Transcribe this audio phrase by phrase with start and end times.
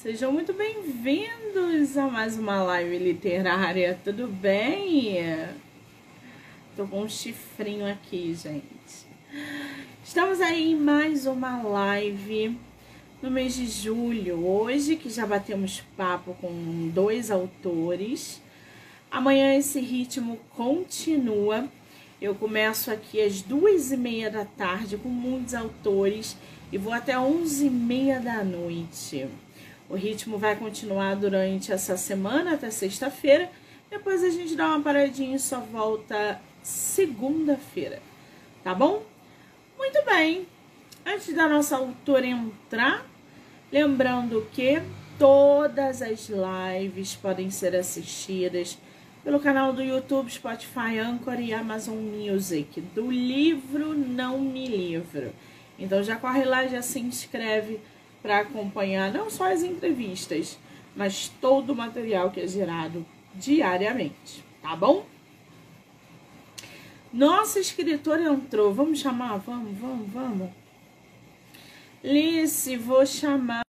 [0.00, 5.16] Sejam muito bem-vindos a mais uma live literária, tudo bem?
[6.76, 9.08] Tô com um chifrinho aqui, gente.
[10.04, 12.56] Estamos aí em mais uma live
[13.20, 14.46] no mês de julho.
[14.46, 18.40] Hoje, que já batemos papo com dois autores.
[19.10, 21.68] Amanhã esse ritmo continua.
[22.22, 26.36] Eu começo aqui às duas e meia da tarde com muitos autores
[26.70, 29.26] e vou até onze e meia da noite.
[29.88, 33.50] O ritmo vai continuar durante essa semana até sexta-feira.
[33.90, 38.02] Depois a gente dá uma paradinha e só volta segunda-feira.
[38.62, 39.02] Tá bom?
[39.78, 40.46] Muito bem.
[41.06, 43.06] Antes da nossa autora entrar,
[43.72, 44.82] lembrando que
[45.18, 48.76] todas as lives podem ser assistidas
[49.24, 55.32] pelo canal do YouTube, Spotify, Anchor e Amazon Music, do livro Não Me Livro.
[55.78, 57.80] Então já corre lá, já se inscreve
[58.28, 60.58] para acompanhar não só as entrevistas,
[60.94, 65.06] mas todo o material que é gerado diariamente, tá bom?
[67.10, 69.38] Nossa escritora entrou, vamos chamar?
[69.38, 70.50] Vamos, vamos, vamos.
[72.04, 73.67] Lice, vou chamar.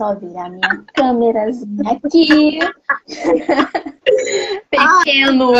[0.00, 2.58] Só virar minha câmerazinha aqui.
[4.70, 5.52] Pequeno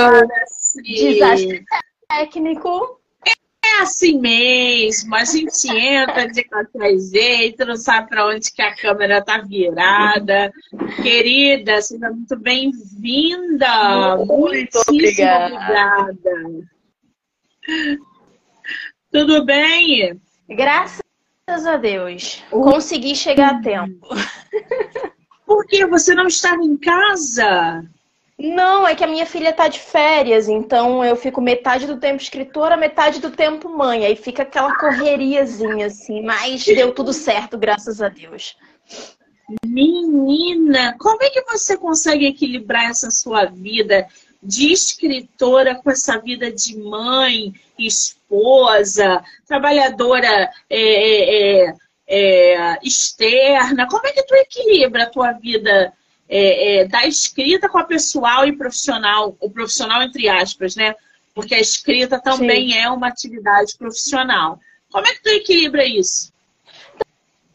[0.82, 1.62] desastre
[2.08, 2.98] técnico.
[3.62, 8.74] É assim mesmo, a gente entra de qualquer jeito, não sabe para onde que a
[8.74, 10.50] câmera tá virada.
[11.02, 14.16] Querida, seja muito bem-vinda.
[14.24, 15.54] Muito obrigada.
[15.54, 16.30] obrigada.
[19.12, 20.18] Tudo bem?
[20.48, 20.99] Graças
[21.50, 22.44] Graças a Deus.
[22.48, 24.06] Consegui chegar a tempo.
[25.44, 25.84] Por que?
[25.84, 27.84] Você não estava em casa?
[28.38, 32.22] Não, é que a minha filha tá de férias, então eu fico metade do tempo
[32.22, 34.06] escritora, metade do tempo mãe.
[34.06, 38.56] Aí fica aquela correriazinha, assim, mas deu tudo certo, graças a Deus.
[39.66, 44.06] Menina, como é que você consegue equilibrar essa sua vida
[44.42, 51.74] de escritora com essa vida de mãe, esposa, trabalhadora é, é, é,
[52.08, 53.86] é, externa?
[53.88, 55.92] Como é que tu equilibra a tua vida
[56.28, 60.94] é, é, da escrita com a pessoal e profissional, o profissional entre aspas, né?
[61.34, 62.78] Porque a escrita também Sim.
[62.78, 64.58] é uma atividade profissional.
[64.90, 66.32] Como é que tu equilibra isso?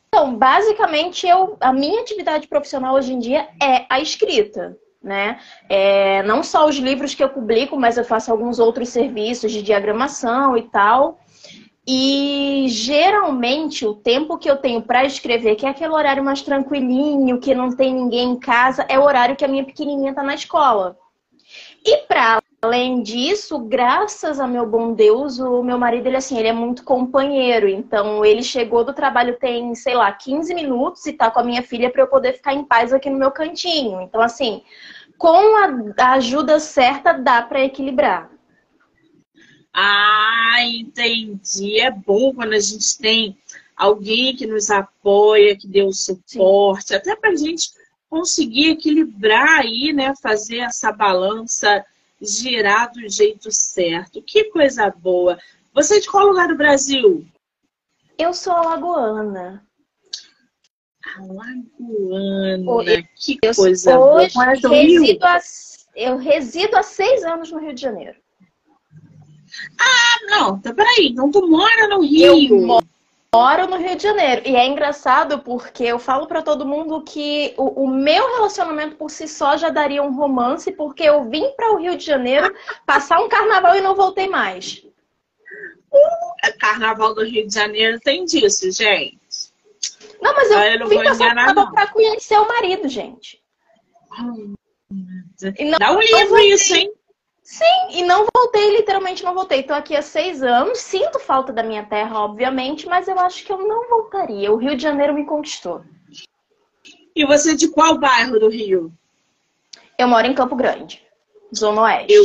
[0.07, 5.39] Então, basicamente, eu, a minha atividade profissional hoje em dia é a escrita né?
[5.69, 9.61] É, não só os livros que eu publico, mas eu faço alguns outros serviços de
[9.61, 11.19] diagramação e tal.
[11.88, 17.39] E geralmente o tempo que eu tenho para escrever, que é aquele horário mais tranquilinho,
[17.39, 20.33] que não tem ninguém em casa, é o horário que a minha pequenininha está na
[20.33, 20.97] escola.
[21.85, 26.47] E para além disso, graças a meu bom Deus, o meu marido ele assim, ele
[26.47, 27.69] é muito companheiro.
[27.69, 31.61] Então ele chegou do trabalho tem, sei lá, 15 minutos e tá com a minha
[31.61, 34.01] filha para eu poder ficar em paz aqui no meu cantinho.
[34.01, 34.63] Então assim,
[35.17, 35.55] com
[35.97, 38.29] a ajuda certa dá para equilibrar.
[39.73, 41.79] Ah, entendi.
[41.79, 43.37] É bom quando a gente tem
[43.75, 46.95] alguém que nos apoia, que dê o suporte, Sim.
[46.95, 47.69] até para a gente
[48.09, 50.13] conseguir equilibrar aí, né?
[50.21, 51.83] Fazer essa balança
[52.21, 54.21] girar do jeito certo.
[54.21, 55.37] Que coisa boa.
[55.73, 57.27] Você é de qual lugar do Brasil?
[58.17, 59.65] Eu sou alagoana.
[61.17, 64.73] Alagoana, que eu coisa hoje boa.
[64.73, 65.39] Resido a,
[65.95, 68.17] eu resido há seis anos no Rio de Janeiro.
[69.79, 72.33] Ah, não, tá, peraí, então tu mora no Rio.
[72.49, 72.81] Eu
[73.33, 74.41] moro no Rio de Janeiro.
[74.45, 79.09] E é engraçado porque eu falo para todo mundo que o, o, meu relacionamento por
[79.09, 82.53] si só já daria um romance, porque eu vim para o Rio de Janeiro
[82.85, 84.83] passar um carnaval e não voltei mais.
[85.91, 89.19] Uh, carnaval do Rio de Janeiro tem disso, gente.
[90.25, 93.40] Não, mas eu, eu vim passar carnaval para conhecer o marido, gente.
[94.90, 96.91] Não, Dá um livro isso, hein?
[97.44, 99.60] Sim, e não voltei, literalmente não voltei.
[99.60, 103.51] Estou aqui há seis anos, sinto falta da minha terra, obviamente, mas eu acho que
[103.51, 104.51] eu não voltaria.
[104.51, 105.83] O Rio de Janeiro me conquistou.
[107.16, 108.92] E você é de qual bairro do Rio?
[109.95, 111.06] Eu moro em Campo Grande,
[111.56, 112.12] Zona Oeste.
[112.12, 112.24] Eu,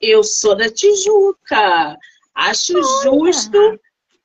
[0.00, 1.96] eu sou da Tijuca.
[2.34, 2.82] Acho Olha.
[3.04, 3.80] justo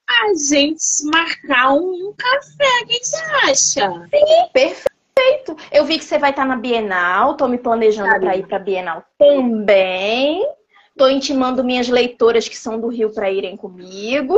[0.07, 2.83] a gente marcar um café.
[2.83, 4.09] O que você acha?
[4.13, 5.57] Sim, perfeito.
[5.71, 9.03] Eu vi que você vai estar na Bienal, tô me planejando para ir para Bienal
[9.17, 10.45] também.
[10.97, 14.37] Tô intimando minhas leitoras que são do Rio para irem comigo.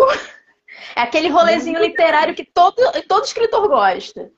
[0.96, 2.76] É aquele rolezinho literário que todo,
[3.08, 4.32] todo escritor gosta.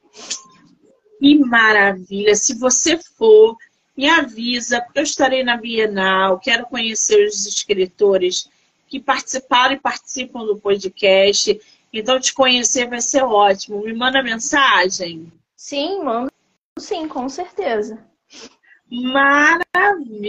[1.20, 2.34] Que maravilha!
[2.36, 3.58] Se você for,
[3.96, 8.50] me avisa, porque eu estarei na Bienal, quero conhecer os escritores
[8.90, 11.60] que participaram e participam do podcast.
[11.94, 13.84] Então, te conhecer vai ser ótimo.
[13.84, 15.32] Me manda mensagem.
[15.56, 16.32] Sim, mando
[16.80, 18.00] sim, com certeza.
[18.90, 20.26] Maravilha!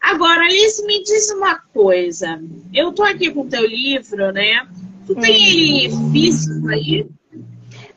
[0.00, 2.38] Agora, Alice, me diz uma coisa.
[2.72, 4.68] Eu tô aqui com o teu livro, né?
[5.06, 7.06] Tu tem ele físico aí?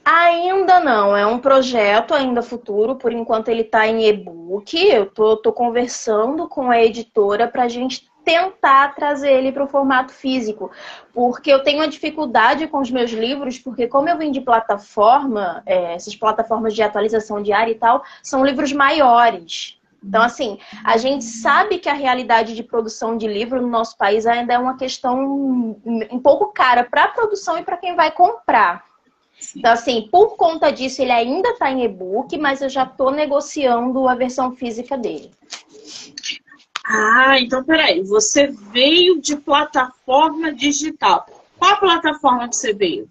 [0.05, 4.73] Ainda não, é um projeto ainda futuro, por enquanto ele está em e-book.
[4.77, 9.67] Eu tô, tô conversando com a editora para a gente tentar trazer ele para o
[9.67, 10.69] formato físico,
[11.13, 15.63] porque eu tenho uma dificuldade com os meus livros, porque como eu vim de plataforma,
[15.65, 19.79] é, essas plataformas de atualização diária e tal, são livros maiores.
[20.03, 24.25] Então, assim, a gente sabe que a realidade de produção de livro no nosso país
[24.25, 25.77] ainda é uma questão
[26.11, 28.83] um pouco cara para a produção e para quem vai comprar.
[29.55, 34.07] Então, assim, por conta disso, ele ainda está em e-book, mas eu já estou negociando
[34.07, 35.31] a versão física dele.
[36.89, 38.01] Ah, então peraí.
[38.03, 41.25] Você veio de plataforma digital.
[41.59, 43.09] Qual a plataforma que você veio?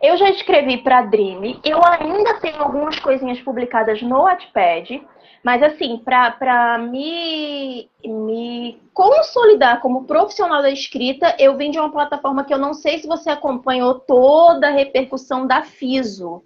[0.00, 1.60] Eu já escrevi para a Dream.
[1.64, 5.06] Eu ainda tenho algumas coisinhas publicadas no Wattpad.
[5.42, 12.44] Mas, assim, para me, me consolidar como profissional da escrita, eu vim de uma plataforma
[12.44, 16.42] que eu não sei se você acompanhou toda a repercussão da FISO.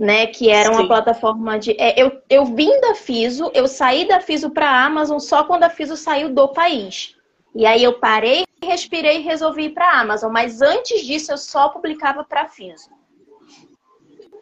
[0.00, 0.88] Né, que era uma Sim.
[0.88, 1.72] plataforma de.
[1.78, 5.64] É, eu, eu vim da FISO, eu saí da FISO para a Amazon só quando
[5.64, 7.14] a FISO saiu do país.
[7.54, 10.32] E aí eu parei, respirei e resolvi ir para a Amazon.
[10.32, 12.88] Mas antes disso eu só publicava para a FISO.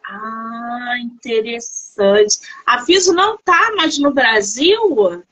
[0.05, 2.39] Ah, interessante.
[2.65, 5.25] A FISO não está mais no Brasil?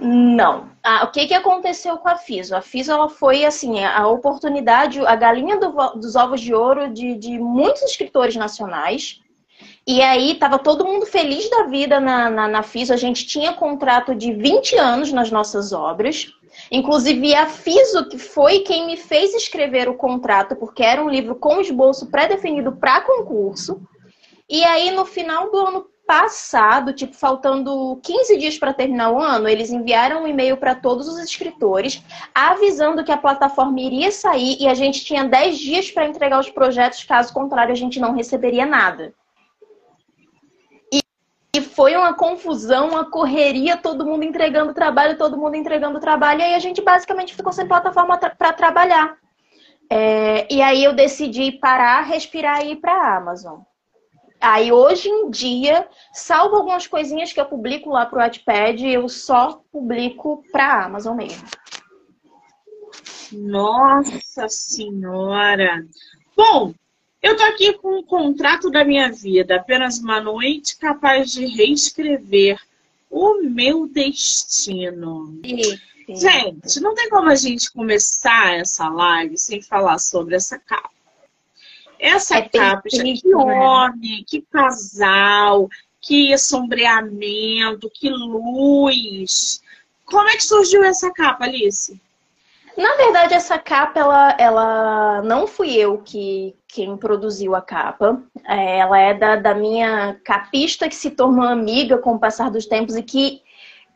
[0.00, 0.70] Não.
[0.82, 2.56] Ah, o que, que aconteceu com a FISO?
[2.56, 7.14] A FISO ela foi assim, a oportunidade, a galinha do, dos ovos de ouro de,
[7.14, 9.20] de muitos escritores nacionais.
[9.86, 12.92] E aí estava todo mundo feliz da vida na, na, na FISO.
[12.92, 16.32] A gente tinha contrato de 20 anos nas nossas obras.
[16.70, 21.34] Inclusive, a FISO, que foi quem me fez escrever o contrato, porque era um livro
[21.34, 23.82] com esboço pré-definido para concurso.
[24.48, 29.48] E aí, no final do ano passado, tipo, faltando 15 dias para terminar o ano,
[29.48, 32.02] eles enviaram um e-mail para todos os escritores,
[32.34, 36.50] avisando que a plataforma iria sair e a gente tinha 10 dias para entregar os
[36.50, 39.14] projetos, caso contrário, a gente não receberia nada.
[41.54, 46.44] E foi uma confusão, uma correria, todo mundo entregando trabalho, todo mundo entregando trabalho, e
[46.44, 49.18] aí a gente basicamente ficou sem plataforma para trabalhar.
[49.90, 53.60] É, e aí eu decidi parar, respirar e ir para a Amazon.
[54.40, 59.62] Aí hoje em dia, salvo algumas coisinhas que eu publico lá pro Wattpad, eu só
[59.70, 61.46] publico pra Amazon mesmo.
[63.30, 65.84] Nossa Senhora!
[66.34, 66.72] Bom,
[67.22, 72.60] eu tô aqui com o contrato da minha vida, apenas uma noite capaz de reescrever
[73.08, 75.38] o meu destino.
[75.44, 75.80] Sim.
[76.08, 80.90] Gente, não tem como a gente começar essa live sem falar sobre essa capa.
[81.98, 83.14] Essa é capa, que né?
[83.32, 85.68] homem, que casal,
[86.00, 89.62] que sombreamento, que luz.
[90.04, 92.00] Como é que surgiu essa capa, Alice?
[92.76, 98.22] Na verdade, essa capa, ela, ela não fui eu que quem produziu a capa.
[98.46, 102.66] É, ela é da, da minha capista que se tornou amiga com o passar dos
[102.66, 103.42] tempos e que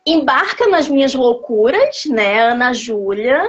[0.05, 3.43] embarca nas minhas loucuras, né, Ana Júlia.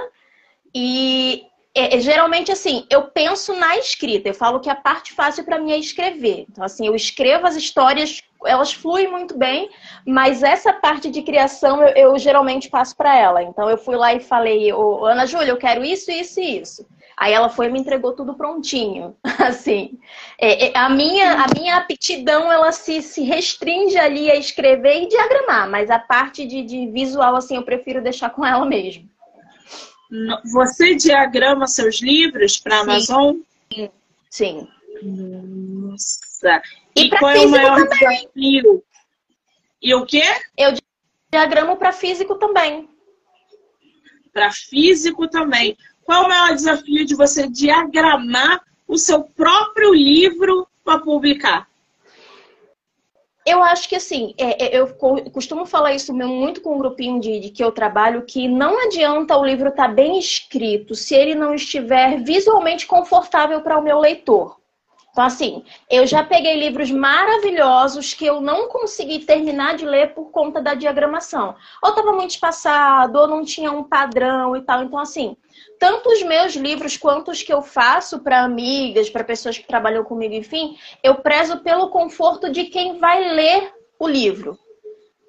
[0.73, 1.43] E
[1.75, 4.29] é, é, geralmente assim, eu penso na escrita.
[4.29, 6.45] Eu falo que a parte fácil para mim é escrever.
[6.49, 9.69] Então, assim, eu escrevo as histórias, elas fluem muito bem,
[10.05, 13.43] mas essa parte de criação eu, eu geralmente passo para ela.
[13.43, 16.85] Então, eu fui lá e falei, oh, Ana Júlia, eu quero isso, isso e isso.
[17.17, 19.13] Aí ela foi e me entregou tudo prontinho.
[19.39, 19.99] Assim,
[20.39, 25.07] é, é, a, minha, a minha aptidão ela se, se restringe ali a escrever e
[25.07, 29.09] diagramar, mas a parte de, de visual, assim, eu prefiro deixar com ela mesmo.
[30.53, 33.35] Você diagrama seus livros para a Amazon?
[34.29, 34.67] Sim.
[35.91, 36.61] Nossa.
[36.95, 38.09] E, e qual é o maior também.
[38.09, 38.83] desafio?
[39.81, 40.23] E o quê?
[40.57, 40.73] Eu
[41.31, 42.89] diagramo para físico também.
[44.33, 45.77] Para físico também.
[46.03, 51.69] Qual é o maior desafio de você diagramar o seu próprio livro para publicar?
[53.45, 54.93] Eu acho que assim, é, é, eu
[55.31, 59.37] costumo falar isso muito com um grupinho de, de que eu trabalho, que não adianta
[59.37, 63.99] o livro estar tá bem escrito se ele não estiver visualmente confortável para o meu
[63.99, 64.58] leitor.
[65.19, 70.31] Então, assim, eu já peguei livros maravilhosos que eu não consegui terminar de ler por
[70.31, 71.57] conta da diagramação.
[71.83, 74.81] Ou estava muito espaçado, ou não tinha um padrão e tal.
[74.81, 75.35] Então, assim,
[75.77, 80.05] tanto os meus livros quanto os que eu faço para amigas, para pessoas que trabalham
[80.05, 84.57] comigo, enfim, eu prezo pelo conforto de quem vai ler o livro.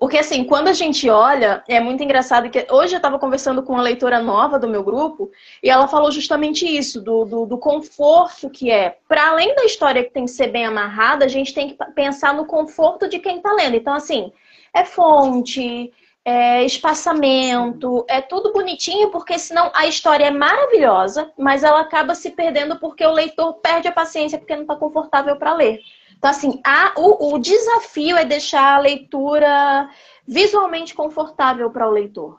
[0.00, 3.74] Porque, assim, quando a gente olha, é muito engraçado que hoje eu estava conversando com
[3.74, 5.30] uma leitora nova do meu grupo
[5.62, 8.96] e ela falou justamente isso, do, do, do conforto que é.
[9.06, 12.32] Para além da história que tem que ser bem amarrada, a gente tem que pensar
[12.32, 13.76] no conforto de quem está lendo.
[13.76, 14.32] Então, assim,
[14.72, 15.92] é fonte,
[16.24, 22.30] é espaçamento, é tudo bonitinho, porque senão a história é maravilhosa, mas ela acaba se
[22.30, 25.78] perdendo porque o leitor perde a paciência porque não está confortável para ler.
[26.20, 29.90] Então, assim, a, o, o desafio é deixar a leitura
[30.28, 32.38] visualmente confortável para o leitor.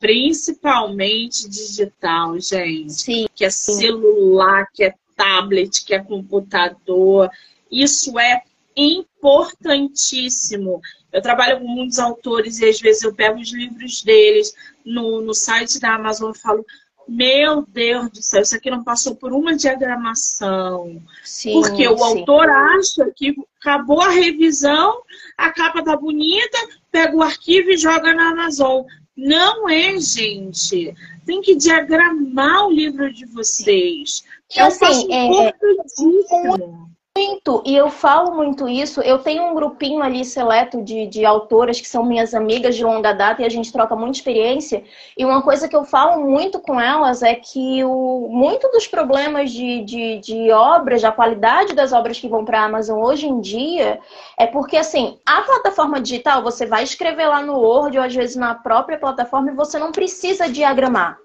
[0.00, 2.94] Principalmente digital, gente.
[2.94, 3.26] Sim.
[3.34, 7.28] Que é celular, que é tablet, que é computador.
[7.70, 8.42] Isso é
[8.74, 10.80] importantíssimo.
[11.12, 15.34] Eu trabalho com muitos autores e às vezes eu pego os livros deles no, no
[15.34, 16.64] site da Amazon e falo,
[17.06, 21.02] meu Deus do céu, isso aqui não passou por uma diagramação.
[21.22, 22.04] Sim, Porque o sim.
[22.04, 25.02] autor acha que acabou a revisão,
[25.36, 26.58] a capa tá bonita,
[26.90, 28.84] pega o arquivo e joga na Amazon.
[29.16, 30.94] Não é, gente.
[31.24, 34.24] Tem que diagramar o livro de vocês.
[34.54, 36.93] E, é um assim, é, importantíssimo.
[37.16, 39.00] Muito, e eu falo muito isso.
[39.00, 43.12] Eu tenho um grupinho ali seleto de, de autoras que são minhas amigas de longa
[43.12, 44.82] data e a gente troca muita experiência.
[45.16, 49.52] E uma coisa que eu falo muito com elas é que o, muito dos problemas
[49.52, 53.40] de, de, de obras, da qualidade das obras que vão para a Amazon hoje em
[53.40, 54.00] dia,
[54.36, 58.34] é porque assim, a plataforma digital você vai escrever lá no Word ou às vezes
[58.34, 61.23] na própria plataforma e você não precisa diagramar.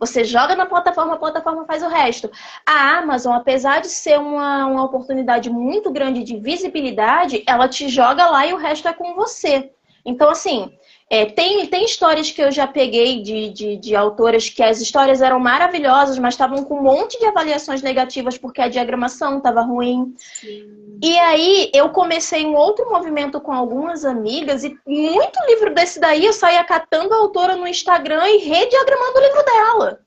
[0.00, 2.30] Você joga na plataforma, a plataforma faz o resto.
[2.66, 8.26] A Amazon, apesar de ser uma, uma oportunidade muito grande de visibilidade, ela te joga
[8.26, 9.70] lá e o resto é com você.
[10.04, 10.72] Então, assim,
[11.12, 15.20] é, tem, tem histórias que eu já peguei de, de, de, autoras que as histórias
[15.20, 20.14] eram maravilhosas, mas estavam com um monte de avaliações negativas porque a diagramação estava ruim.
[20.16, 20.98] Sim.
[21.02, 26.24] E aí eu comecei um outro movimento com algumas amigas e muito livro desse daí
[26.24, 30.00] eu saía catando a autora no Instagram e rediagramando o livro dela.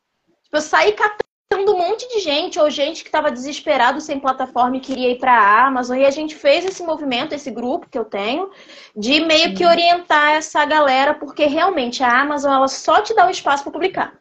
[0.44, 1.23] Tipo, eu saí catando
[1.56, 5.34] um monte de gente, ou gente que estava desesperado sem plataforma e queria ir para
[5.34, 8.50] a Amazon, e a gente fez esse movimento, esse grupo que eu tenho,
[8.96, 13.32] de meio que orientar essa galera, porque realmente a Amazon ela só te dá o
[13.32, 14.14] espaço para publicar.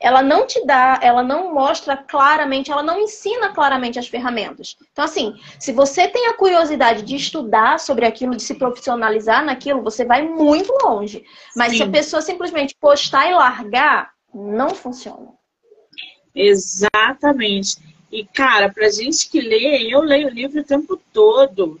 [0.00, 4.76] Ela não te dá, ela não mostra claramente, ela não ensina claramente as ferramentas.
[4.92, 9.82] Então, assim, se você tem a curiosidade de estudar sobre aquilo, de se profissionalizar naquilo,
[9.82, 11.22] você vai muito longe.
[11.54, 11.76] Mas Sim.
[11.76, 15.39] se a pessoa simplesmente postar e largar, não funciona.
[16.40, 17.76] Exatamente.
[18.10, 21.80] E, cara, pra gente que lê, eu leio o livro o tempo todo.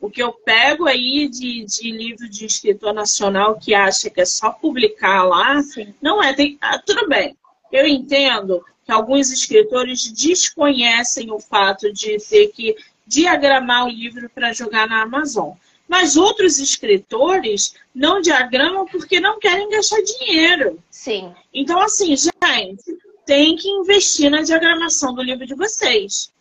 [0.00, 4.24] O que eu pego aí de, de livro de escritor nacional que acha que é
[4.24, 5.92] só publicar lá, Sim.
[6.00, 6.32] não é.
[6.32, 7.36] Tem, ah, tudo bem,
[7.72, 14.52] eu entendo que alguns escritores desconhecem o fato de ter que diagramar o livro para
[14.52, 15.52] jogar na Amazon.
[15.88, 20.78] Mas outros escritores não diagramam porque não querem gastar dinheiro.
[20.90, 21.34] Sim.
[21.52, 26.32] Então, assim, gente, tem que investir na diagramação do livro de vocês.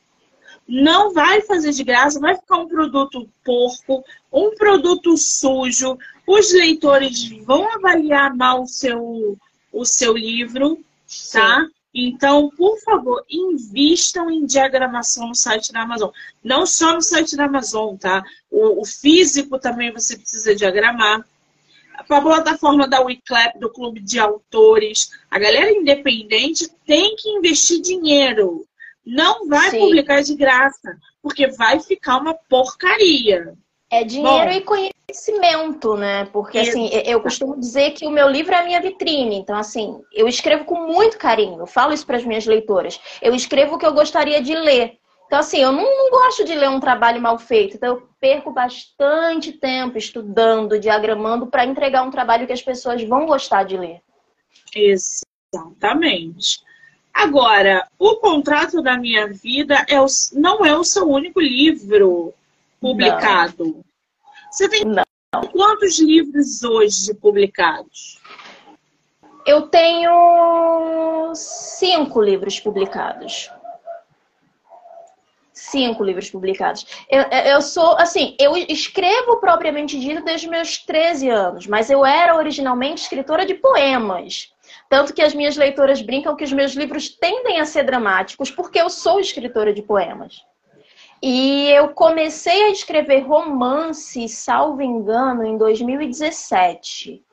[0.66, 5.98] Não vai fazer de graça, vai ficar um produto porco, um produto sujo.
[6.26, 9.38] Os leitores vão avaliar mal o seu,
[9.70, 10.80] o seu livro,
[11.34, 11.66] tá?
[11.66, 11.72] Sim.
[11.94, 16.12] Então, por favor, invistam em diagramação no site da Amazon.
[16.42, 18.24] Não só no site da Amazon, tá?
[18.50, 21.26] O, o físico também você precisa diagramar
[21.98, 28.66] a plataforma da WeClap, do Clube de Autores, a galera independente tem que investir dinheiro.
[29.06, 29.80] Não vai Sim.
[29.80, 33.54] publicar de graça, porque vai ficar uma porcaria.
[33.90, 36.26] É dinheiro Bom, e conhecimento, né?
[36.26, 39.38] Porque assim, eu costumo dizer que o meu livro é a minha vitrine.
[39.38, 41.60] Então, assim, eu escrevo com muito carinho.
[41.60, 43.00] Eu falo isso para as minhas leitoras.
[43.22, 44.98] Eu escrevo o que eu gostaria de ler.
[45.28, 47.76] Então, assim, eu não, não, gosto de ler um trabalho mal feito.
[47.76, 53.26] Então, eu perco bastante tempo estudando, diagramando, para entregar um trabalho que as pessoas vão
[53.26, 54.02] gostar de ler.
[54.74, 56.62] Exatamente.
[57.14, 62.34] Agora, o contrato da minha vida é o, não é o seu único livro
[62.80, 63.66] publicado.
[63.66, 63.84] Não.
[64.50, 65.04] Você tem não.
[65.52, 68.22] quantos livros hoje publicados?
[69.46, 73.50] Eu tenho cinco livros publicados
[75.58, 76.86] cinco livros publicados.
[77.10, 82.36] Eu, eu sou, assim, eu escrevo propriamente dito desde meus 13 anos, mas eu era
[82.36, 84.52] originalmente escritora de poemas.
[84.90, 88.80] Tanto que as minhas leitoras brincam que os meus livros tendem a ser dramáticos porque
[88.80, 90.36] eu sou escritora de poemas.
[91.22, 97.24] E eu comecei a escrever romance, salvo engano, em 2017.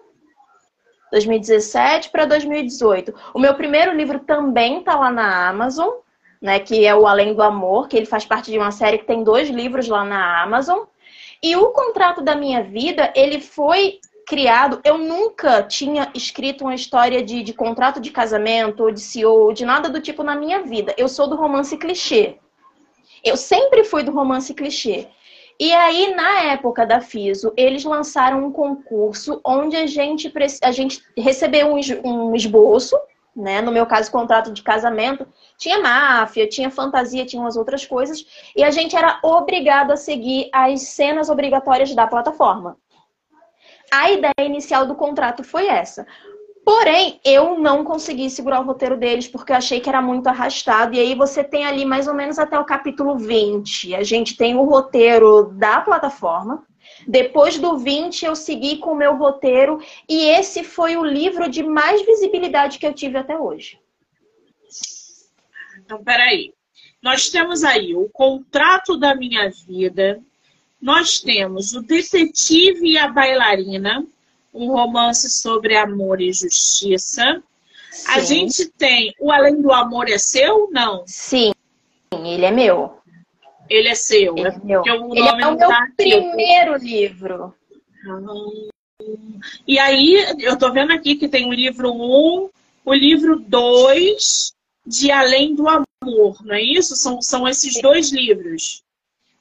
[1.12, 3.14] 2017 para 2018.
[3.34, 5.90] O meu primeiro livro também está lá na Amazon,
[6.44, 9.06] né, que é o Além do Amor, que ele faz parte de uma série que
[9.06, 10.80] tem dois livros lá na Amazon.
[11.42, 14.78] E o contrato da minha vida, ele foi criado.
[14.84, 19.64] Eu nunca tinha escrito uma história de, de contrato de casamento, ou de CEO, de
[19.64, 20.94] nada do tipo na minha vida.
[20.98, 22.36] Eu sou do romance clichê.
[23.24, 25.08] Eu sempre fui do romance clichê.
[25.58, 30.30] E aí, na época da FISO, eles lançaram um concurso onde a gente,
[30.62, 31.72] a gente recebeu
[32.04, 32.98] um esboço,
[33.34, 33.60] né?
[33.60, 35.26] No meu caso, contrato de casamento.
[35.56, 38.24] Tinha máfia, tinha fantasia, tinha umas outras coisas.
[38.56, 42.76] E a gente era obrigado a seguir as cenas obrigatórias da plataforma.
[43.92, 46.06] A ideia inicial do contrato foi essa.
[46.64, 50.94] Porém, eu não consegui segurar o roteiro deles porque eu achei que era muito arrastado.
[50.94, 53.94] E aí você tem ali mais ou menos até o capítulo 20.
[53.94, 56.64] A gente tem o roteiro da plataforma.
[57.06, 59.80] Depois do 20, eu segui com o meu roteiro.
[60.08, 63.78] E esse foi o livro de mais visibilidade que eu tive até hoje.
[65.78, 66.52] Então, peraí.
[67.02, 70.20] Nós temos aí o contrato da minha vida.
[70.80, 74.06] Nós temos o detetive e a bailarina
[74.54, 77.42] um romance sobre amor e justiça.
[77.90, 78.12] Sim.
[78.12, 80.68] A gente tem O Além do Amor é Seu?
[80.70, 81.02] Não.
[81.06, 81.52] Sim,
[82.12, 82.98] ele é meu.
[83.68, 84.36] Ele é seu.
[84.36, 84.82] Ele é, meu.
[84.82, 86.84] O ele é o meu tá primeiro aqui.
[86.84, 87.54] livro.
[89.66, 92.50] E aí, eu tô vendo aqui que tem o livro 1, um,
[92.84, 94.52] o livro 2
[94.86, 96.94] de Além do Amor, não é isso?
[96.96, 98.82] São, são esses dois livros.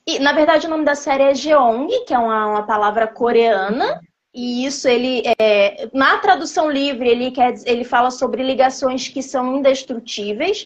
[0.05, 4.01] E, na verdade, o nome da série é Jeong, que é uma, uma palavra coreana,
[4.33, 9.57] e isso ele é, na tradução livre ele quer ele fala sobre ligações que são
[9.57, 10.65] indestrutíveis,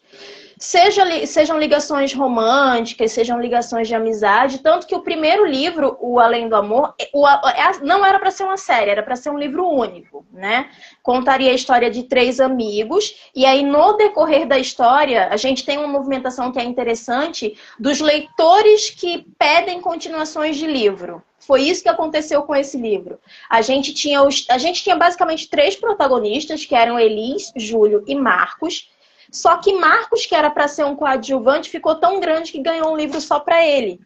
[0.59, 6.49] seja, sejam ligações românticas, sejam ligações de amizade, tanto que o primeiro livro, o Além
[6.49, 9.67] do Amor, o, é, não era para ser uma série, era para ser um livro
[9.67, 10.69] único, né?
[11.03, 15.77] Contaria a história de três amigos e aí no decorrer da história a gente tem
[15.77, 21.21] uma movimentação que é interessante dos leitores que pedem continuações de livro.
[21.39, 23.19] Foi isso que aconteceu com esse livro.
[23.49, 28.15] A gente tinha, os, a gente tinha basicamente três protagonistas, que eram Elis, Júlio e
[28.15, 28.89] Marcos.
[29.31, 32.97] Só que Marcos, que era para ser um coadjuvante, ficou tão grande que ganhou um
[32.97, 33.99] livro só para ele.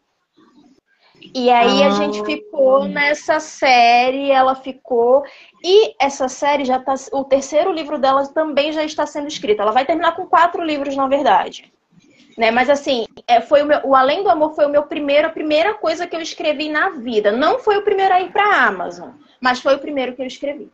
[1.36, 1.88] E aí ah.
[1.88, 5.24] a gente ficou nessa série, ela ficou.
[5.64, 6.96] E essa série já tá.
[7.14, 9.62] O terceiro livro dela também já está sendo escrito.
[9.62, 11.72] Ela vai terminar com quatro livros, na verdade.
[12.38, 12.50] Né?
[12.50, 15.32] Mas assim, é, foi o, meu, o Além do Amor foi o meu primeiro, a
[15.32, 17.32] primeira coisa que eu escrevi na vida.
[17.32, 20.28] Não foi o primeiro a ir para a Amazon, mas foi o primeiro que eu
[20.28, 20.70] escrevi.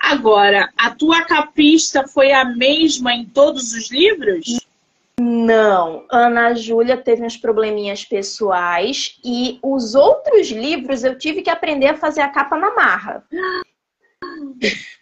[0.00, 4.60] Agora, a tua capista foi a mesma em todos os livros?
[5.20, 11.88] Não, Ana Júlia teve uns probleminhas pessoais e os outros livros eu tive que aprender
[11.88, 13.24] a fazer a capa na marra.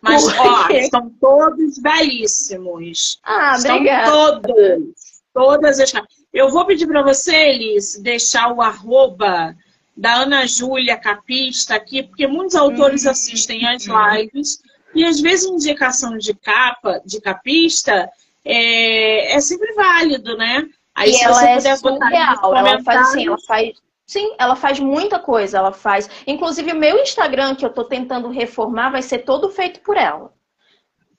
[0.00, 3.20] Mas, ó, são todos belíssimos.
[3.22, 4.10] Ah, são obrigada.
[4.10, 5.22] todos.
[5.32, 5.92] Todas as.
[6.32, 9.56] Eu vou pedir para você, Elis, deixar o arroba
[10.00, 13.10] da Ana Júlia Capista aqui, porque muitos autores uhum.
[13.10, 14.62] assistem às lives
[14.94, 18.10] e às vezes indicação de capa, de capista,
[18.42, 20.66] é, é sempre válido, né?
[20.94, 22.56] Aí e se ela é puder surreal.
[22.56, 23.72] Ela faz assim, ela faz
[24.06, 26.10] Sim, ela faz muita coisa, ela faz.
[26.26, 30.32] Inclusive, o meu Instagram, que eu estou tentando reformar, vai ser todo feito por ela.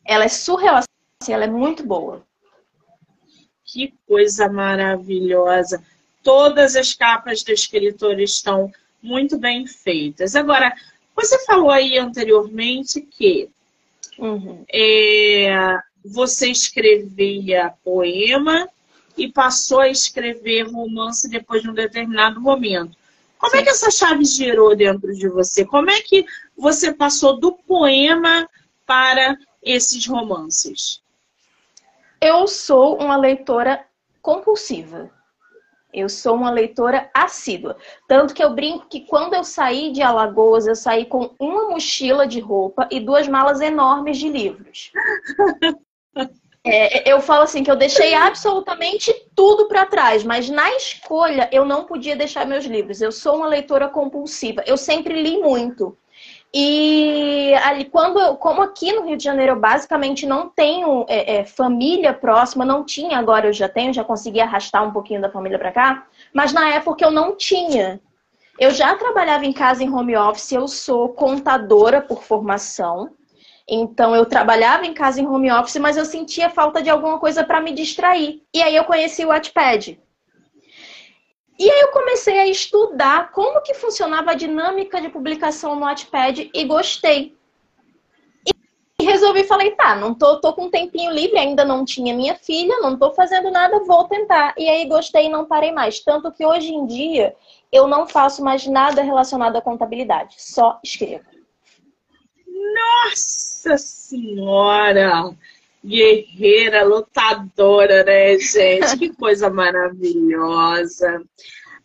[0.04, 0.78] Ela é surreal,
[1.22, 2.26] assim, ela é muito boa.
[3.64, 5.82] Que coisa maravilhosa.
[6.24, 10.36] Todas as capas do escritor estão muito bem feitas.
[10.36, 10.74] Agora,
[11.16, 13.50] você falou aí anteriormente que
[14.18, 14.64] uhum.
[14.72, 18.68] é, você escrevia poema
[19.18, 22.96] e passou a escrever romance depois de um determinado momento.
[23.38, 25.66] Como é que essa chave girou dentro de você?
[25.66, 28.48] Como é que você passou do poema
[28.86, 31.02] para esses romances?
[32.22, 33.84] Eu sou uma leitora
[34.22, 35.10] compulsiva.
[35.94, 37.78] Eu sou uma leitora assídua.
[38.08, 42.26] Tanto que eu brinco que quando eu saí de Alagoas, eu saí com uma mochila
[42.26, 44.92] de roupa e duas malas enormes de livros.
[46.64, 51.66] É, eu falo assim que eu deixei absolutamente tudo para trás, mas na escolha eu
[51.66, 53.02] não podia deixar meus livros.
[53.02, 54.64] Eu sou uma leitora compulsiva.
[54.68, 55.98] Eu sempre li muito.
[56.54, 61.46] E ali, quando, como aqui no Rio de Janeiro eu basicamente não tenho é, é,
[61.46, 65.58] família próxima, não tinha, agora eu já tenho, já consegui arrastar um pouquinho da família
[65.58, 68.02] para cá, mas na época eu não tinha.
[68.60, 73.12] Eu já trabalhava em casa em home office, eu sou contadora por formação.
[73.68, 77.46] Então eu trabalhava em casa em home office, mas eu sentia falta de alguma coisa
[77.46, 78.44] para me distrair.
[78.54, 79.98] E aí eu conheci o Wattpad.
[81.62, 86.50] E aí eu comecei a estudar como que funcionava a dinâmica de publicação no Wattpad
[86.52, 87.38] e gostei.
[89.00, 92.34] E resolvi, falei, tá, não tô, tô com um tempinho livre, ainda não tinha minha
[92.34, 94.56] filha, não tô fazendo nada, vou tentar.
[94.58, 96.00] E aí gostei e não parei mais.
[96.00, 97.36] Tanto que hoje em dia
[97.72, 101.26] eu não faço mais nada relacionado à contabilidade, só escrevo.
[103.06, 105.38] Nossa Senhora!
[105.84, 108.98] Guerreira, lutadora, né, gente?
[108.98, 111.24] Que coisa maravilhosa.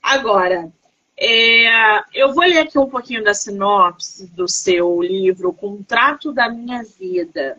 [0.02, 0.70] Agora,
[1.18, 6.82] é, eu vou ler aqui um pouquinho da sinopse do seu livro, Contrato da Minha
[6.82, 7.58] Vida,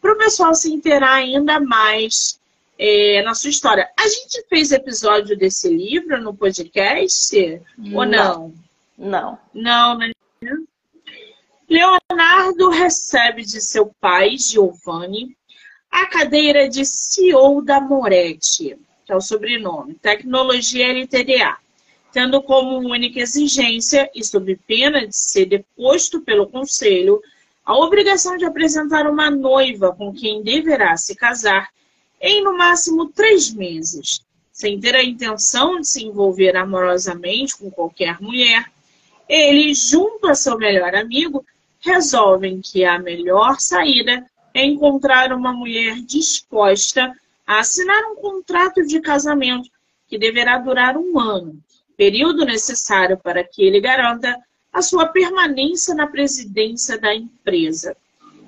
[0.00, 2.38] para o pessoal se inteirar ainda mais
[2.78, 3.90] é, na sua história.
[3.98, 7.60] A gente fez episódio desse livro no podcast?
[7.76, 7.98] Não.
[7.98, 8.54] Ou não?
[8.96, 9.38] Não.
[9.52, 10.12] Não, né?
[11.68, 15.36] Leonardo recebe de seu pai, Giovanni,
[15.94, 18.76] a cadeira de CEO da Moretti,
[19.06, 21.56] que é o sobrenome, Tecnologia LTDA
[22.14, 27.20] tendo como única exigência, e sob pena de ser deposto pelo Conselho,
[27.66, 31.70] a obrigação de apresentar uma noiva com quem deverá se casar
[32.20, 38.22] em no máximo três meses, sem ter a intenção de se envolver amorosamente com qualquer
[38.22, 38.70] mulher.
[39.28, 41.44] Ele, junto a seu melhor amigo,
[41.80, 47.12] resolvem que a melhor saída é encontrar uma mulher disposta
[47.46, 49.68] a assinar um contrato de casamento
[50.06, 51.60] que deverá durar um ano
[51.96, 54.36] período necessário para que ele garanta
[54.72, 57.96] a sua permanência na presidência da empresa.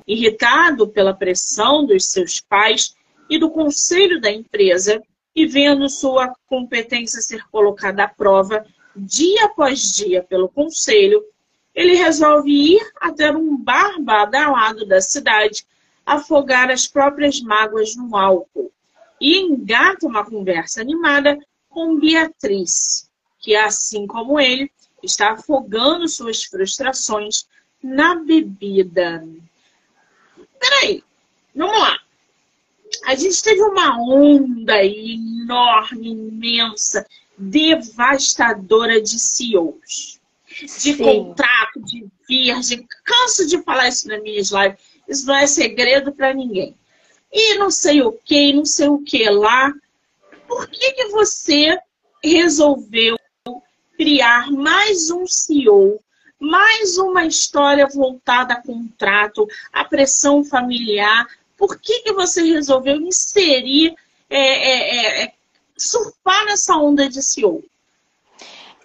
[0.06, 2.94] Irritado pela pressão dos seus pais
[3.28, 5.02] e do conselho da empresa,
[5.34, 8.64] e vendo sua competência ser colocada à prova
[8.96, 11.22] dia após dia pelo conselho,
[11.74, 15.66] ele resolve ir até um bar badalado da cidade,
[16.06, 18.72] afogar as próprias mágoas no álcool
[19.20, 21.36] e engata uma conversa animada
[21.68, 24.70] com Beatriz, que, assim como ele,
[25.02, 27.46] está afogando suas frustrações
[27.82, 29.26] na bebida.
[30.58, 31.02] Peraí,
[31.54, 31.98] vamos lá.
[33.04, 40.96] A gente teve uma onda enorme, imensa, devastadora de CEOs, de Sim.
[40.96, 42.86] contrato, de virgem.
[43.04, 44.78] Canso de falar isso nas minhas lives.
[45.08, 46.76] Isso não é segredo para ninguém.
[47.32, 49.72] E não sei o que, não sei o que lá.
[50.46, 51.78] Por que, que você
[52.22, 53.16] resolveu
[53.96, 55.98] criar mais um CEO,
[56.38, 61.26] mais uma história voltada a contrato, a pressão familiar.
[61.56, 63.94] Por que, que você resolveu inserir,
[64.28, 65.32] é, é, é, é
[65.76, 67.64] surfar nessa onda de CEO?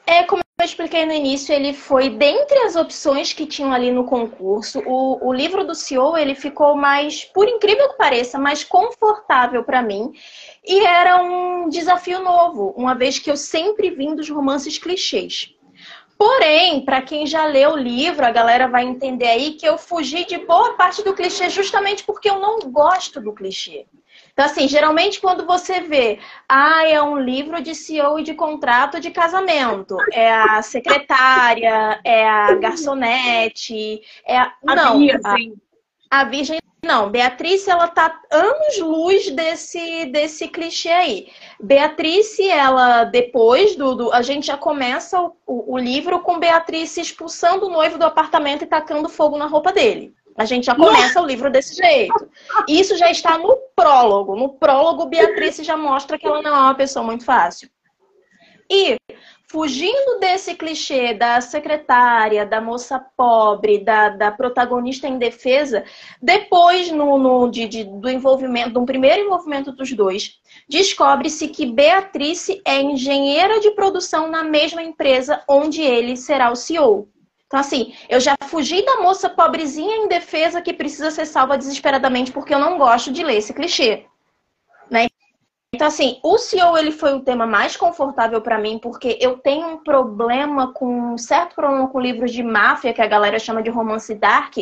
[0.05, 4.05] É, como eu expliquei no início, ele foi dentre as opções que tinham ali no
[4.05, 4.79] concurso.
[4.85, 9.81] O, o livro do CEO, ele ficou mais, por incrível que pareça, mais confortável para
[9.81, 10.13] mim.
[10.63, 15.49] E era um desafio novo, uma vez que eu sempre vim dos romances clichês.
[16.15, 20.23] Porém, para quem já leu o livro, a galera vai entender aí que eu fugi
[20.25, 23.87] de boa parte do clichê justamente porque eu não gosto do clichê.
[24.41, 26.17] Então, assim, geralmente quando você vê,
[26.49, 32.27] ah, é um livro de CEO e de contrato de casamento, é a secretária, é
[32.27, 34.51] a garçonete, é a.
[34.65, 35.53] a não, virgem.
[36.09, 41.27] A, a virgem não, Beatriz, ela tá anos luz desse, desse clichê aí.
[41.61, 46.97] Beatriz, ela, depois do, do A gente já começa o, o, o, livro com Beatriz
[46.97, 50.15] expulsando o noivo do apartamento e tacando fogo na roupa dele.
[50.37, 52.29] A gente já começa o livro desse jeito.
[52.67, 54.35] Isso já está no prólogo.
[54.35, 57.69] No prólogo, Beatriz já mostra que ela não é uma pessoa muito fácil.
[58.69, 58.95] E
[59.51, 65.83] fugindo desse clichê da secretária, da moça pobre, da, da protagonista em defesa,
[66.21, 70.39] depois no, no de, de, do envolvimento, do primeiro envolvimento dos dois,
[70.69, 77.09] descobre-se que Beatrice é engenheira de produção na mesma empresa onde ele será o CEO.
[77.51, 82.31] Então, assim, eu já fugi da moça pobrezinha em defesa que precisa ser salva desesperadamente
[82.31, 84.05] porque eu não gosto de ler esse clichê.
[84.89, 85.07] Né?
[85.75, 89.67] Então, assim, o CEO ele foi o tema mais confortável para mim, porque eu tenho
[89.67, 93.69] um problema com um certo problema com livros de máfia, que a galera chama de
[93.69, 94.55] romance dark,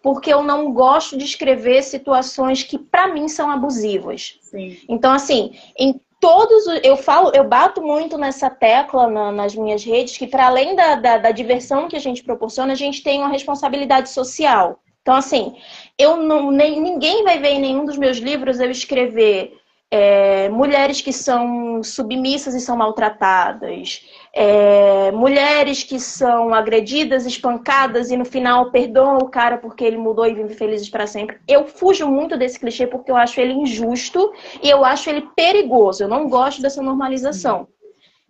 [0.00, 4.38] porque eu não gosto de escrever situações que para mim são abusivas.
[4.40, 4.78] Sim.
[4.88, 10.16] Então, assim, em todos eu falo, eu bato muito nessa tecla na, nas minhas redes
[10.16, 13.28] que para além da, da, da diversão que a gente proporciona, a gente tem uma
[13.28, 14.80] responsabilidade social.
[15.02, 15.56] Então, assim,
[15.96, 19.56] eu não, nem, ninguém vai ver em nenhum dos meus livros eu escrever
[19.90, 24.02] é, mulheres que são submissas e são maltratadas,
[24.38, 30.26] é, mulheres que são agredidas, espancadas e no final perdoam o cara porque ele mudou
[30.26, 31.38] e vive felizes para sempre.
[31.48, 34.30] Eu fujo muito desse clichê porque eu acho ele injusto
[34.62, 36.02] e eu acho ele perigoso.
[36.02, 37.66] Eu não gosto dessa normalização.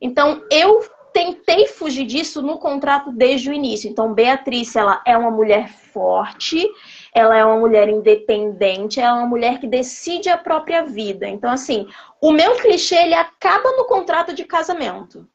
[0.00, 3.90] Então, eu tentei fugir disso no contrato desde o início.
[3.90, 6.70] Então, Beatriz, ela é uma mulher forte,
[7.12, 11.26] ela é uma mulher independente, ela é uma mulher que decide a própria vida.
[11.26, 11.88] Então, assim,
[12.22, 15.26] o meu clichê, ele acaba no contrato de casamento.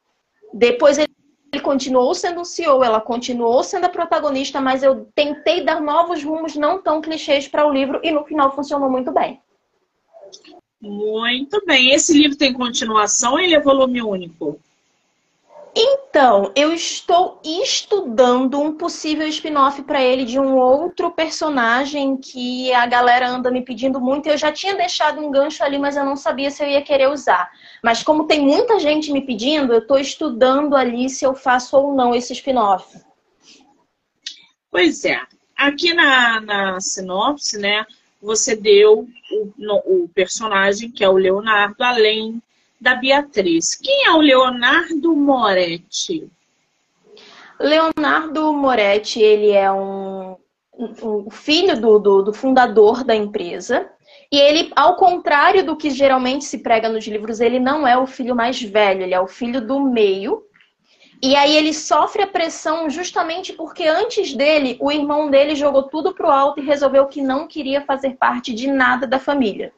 [0.53, 1.11] Depois ele
[1.51, 6.23] ele continuou sendo um CEO, ela continuou sendo a protagonista, mas eu tentei dar novos
[6.23, 9.41] rumos não tão clichês para o livro e no final funcionou muito bem.
[10.81, 11.91] Muito bem.
[11.91, 14.59] Esse livro tem continuação ou ele é volume único?
[15.73, 22.85] Então, eu estou estudando um possível spin-off para ele de um outro personagem que a
[22.85, 24.27] galera anda me pedindo muito.
[24.27, 27.09] Eu já tinha deixado um gancho ali, mas eu não sabia se eu ia querer
[27.09, 27.49] usar.
[27.81, 31.95] Mas como tem muita gente me pedindo, eu estou estudando ali se eu faço ou
[31.95, 32.99] não esse spin-off.
[34.69, 35.21] Pois é.
[35.55, 37.85] Aqui na, na sinopse, né,
[38.21, 42.41] você deu o, no, o personagem, que é o Leonardo, além
[42.81, 43.75] da Beatriz.
[43.75, 46.27] Quem é o Leonardo Moretti?
[47.59, 50.35] Leonardo Moretti, ele é um,
[50.75, 53.87] um filho do, do, do, fundador da empresa.
[54.31, 58.07] E ele, ao contrário do que geralmente se prega nos livros, ele não é o
[58.07, 60.43] filho mais velho, ele é o filho do meio.
[61.21, 66.15] E aí ele sofre a pressão justamente porque antes dele, o irmão dele jogou tudo
[66.15, 69.71] pro alto e resolveu que não queria fazer parte de nada da família.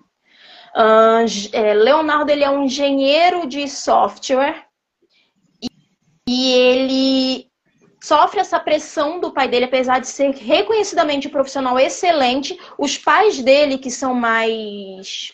[0.76, 4.66] Uh, Leonardo ele é um engenheiro de software
[6.28, 7.48] e, ele
[8.02, 12.60] sofre essa pressão do pai dele, apesar de ser reconhecidamente um profissional excelente.
[12.78, 15.32] Os pais dele, que são mais.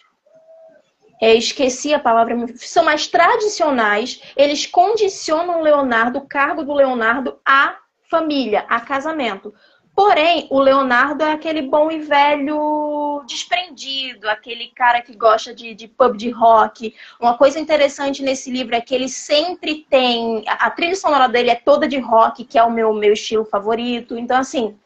[1.21, 7.75] É, esqueci a palavra, são mais tradicionais, eles condicionam Leonardo, o cargo do Leonardo, à
[8.10, 9.54] família, a casamento.
[9.99, 15.89] Porém, o Leonardo é aquele bom e velho desprendido, aquele cara que gosta de, de
[15.89, 16.95] pub de rock.
[17.19, 20.45] Uma coisa interessante nesse livro é que ele sempre tem.
[20.47, 24.17] A trilha sonora dele é toda de rock, que é o meu, meu estilo favorito.
[24.17, 24.79] Então, assim,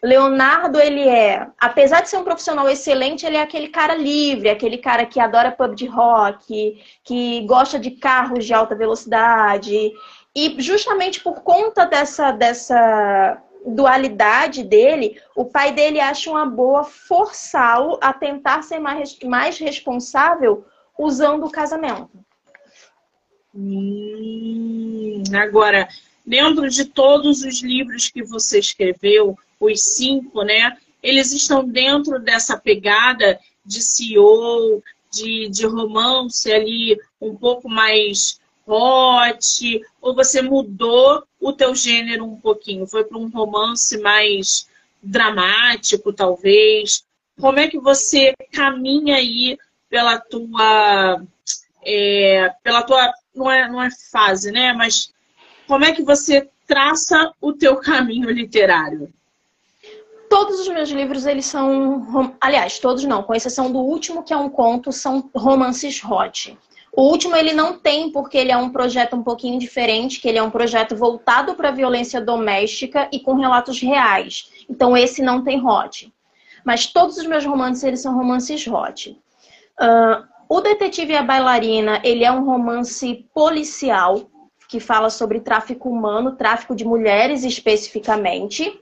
[0.00, 4.78] Leonardo, ele é, apesar de ser um profissional excelente, ele é aquele cara livre, aquele
[4.78, 9.92] cara que adora pub de rock, que gosta de carros de alta velocidade.
[10.32, 17.98] E justamente por conta dessa, dessa dualidade dele, o pai dele acha uma boa forçá-lo
[18.00, 20.64] a tentar ser mais, mais responsável
[20.98, 22.10] usando o casamento.
[23.54, 25.88] Hum, agora,
[26.26, 30.76] dentro de todos os livros que você escreveu, os cinco, né?
[31.02, 38.40] Eles estão dentro dessa pegada de CEO, de, de romance ali um pouco mais
[38.72, 42.86] hot, ou você mudou o teu gênero um pouquinho?
[42.86, 44.66] Foi para um romance mais
[45.02, 47.04] dramático, talvez?
[47.40, 49.58] Como é que você caminha aí
[49.92, 51.22] pela tua.
[51.84, 53.12] É, pela tua.
[53.34, 54.72] Não é, não é fase, né?
[54.72, 55.12] Mas
[55.66, 59.12] como é que você traça o teu caminho literário?
[60.30, 62.34] Todos os meus livros, eles são.
[62.40, 66.58] Aliás, todos não, com exceção do último, que é um conto, são romances hot.
[66.94, 70.38] O último ele não tem, porque ele é um projeto um pouquinho diferente, que ele
[70.38, 74.50] é um projeto voltado para a violência doméstica e com relatos reais.
[74.68, 76.12] Então esse não tem hot.
[76.64, 79.18] Mas todos os meus romances, eles são romances hot.
[79.80, 84.28] Uh, o Detetive e a Bailarina, ele é um romance policial,
[84.68, 88.80] que fala sobre tráfico humano, tráfico de mulheres especificamente.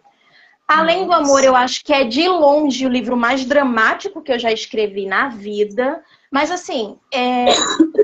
[0.67, 4.39] Além do amor, eu acho que é de longe o livro mais dramático que eu
[4.39, 6.01] já escrevi na vida.
[6.31, 7.47] Mas assim, é,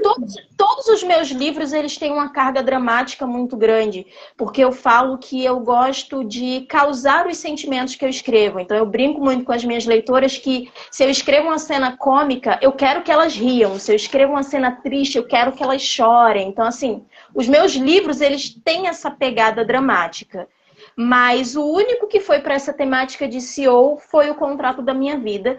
[0.02, 4.04] todos, todos os meus livros eles têm uma carga dramática muito grande,
[4.36, 8.58] porque eu falo que eu gosto de causar os sentimentos que eu escrevo.
[8.58, 12.58] Então eu brinco muito com as minhas leitoras que se eu escrevo uma cena cômica,
[12.60, 13.78] eu quero que elas riam.
[13.78, 16.48] Se eu escrevo uma cena triste, eu quero que elas chorem.
[16.48, 20.48] Então assim, os meus livros eles têm essa pegada dramática.
[20.96, 25.18] Mas o único que foi para essa temática de CEO foi o contrato da minha
[25.18, 25.58] vida.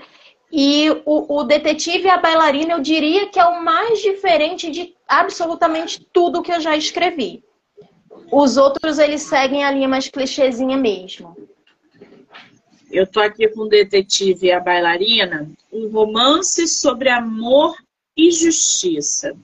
[0.51, 4.95] E o, o, detetive e a bailarina, eu diria que é o mais diferente de
[5.07, 7.43] absolutamente tudo que eu já escrevi.
[8.31, 11.35] Os outros, eles seguem a linha mais clichêzinha mesmo.
[12.89, 17.75] Eu tô aqui com o detetive e a bailarina, um romance sobre amor
[18.15, 19.35] e justiça.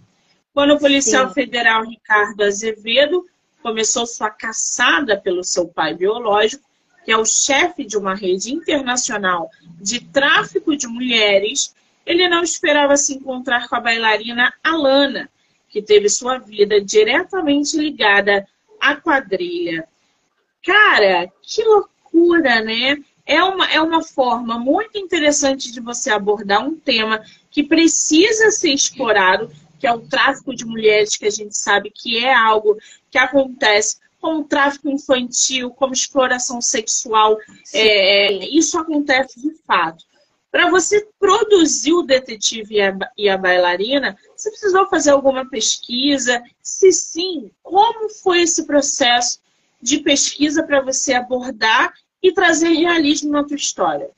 [0.53, 1.33] Quando o policial Sim.
[1.33, 3.25] federal Ricardo Azevedo
[3.61, 6.63] começou sua caçada pelo seu pai biológico,
[7.03, 9.49] que é o chefe de uma rede internacional
[9.81, 15.29] de tráfico de mulheres, ele não esperava se encontrar com a bailarina Alana,
[15.69, 18.47] que teve sua vida diretamente ligada
[18.79, 19.87] à quadrilha.
[20.63, 22.97] Cara, que loucura, né?
[23.25, 28.73] É uma, é uma forma muito interessante de você abordar um tema que precisa ser
[28.73, 32.77] explorado, que é o tráfico de mulheres, que a gente sabe que é algo
[33.09, 37.37] que acontece como tráfico infantil, como exploração sexual.
[37.73, 40.05] É, isso acontece de fato.
[40.49, 46.41] Para você produzir o detetive e a, e a, bailarina, você precisou fazer alguma pesquisa?
[46.61, 49.41] Se sim, como foi esse processo
[49.81, 54.09] de pesquisa para você abordar e trazer realismo na tua história?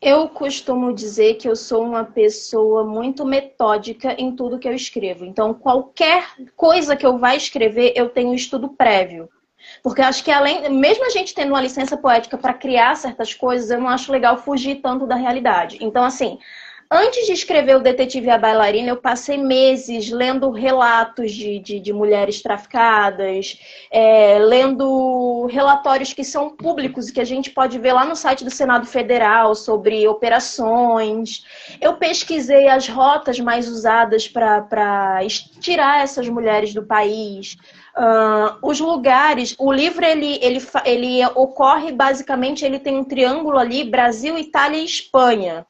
[0.00, 5.24] Eu costumo dizer que eu sou uma pessoa muito metódica em tudo que eu escrevo.
[5.24, 9.28] Então, qualquer coisa que eu vá escrever, eu tenho um estudo prévio.
[9.82, 13.34] Porque eu acho que além, mesmo a gente tendo uma licença poética para criar certas
[13.34, 15.78] coisas, eu não acho legal fugir tanto da realidade.
[15.80, 16.38] Então, assim,
[16.88, 21.80] Antes de escrever O Detetive e a Bailarina, eu passei meses lendo relatos de, de,
[21.80, 23.58] de mulheres traficadas,
[23.90, 28.44] é, lendo relatórios que são públicos e que a gente pode ver lá no site
[28.44, 31.44] do Senado Federal sobre operações.
[31.80, 35.20] Eu pesquisei as rotas mais usadas para
[35.60, 37.56] tirar essas mulheres do país.
[37.96, 43.82] Uh, os lugares, o livro ele, ele, ele ocorre basicamente, ele tem um triângulo ali,
[43.82, 45.66] Brasil, Itália e Espanha.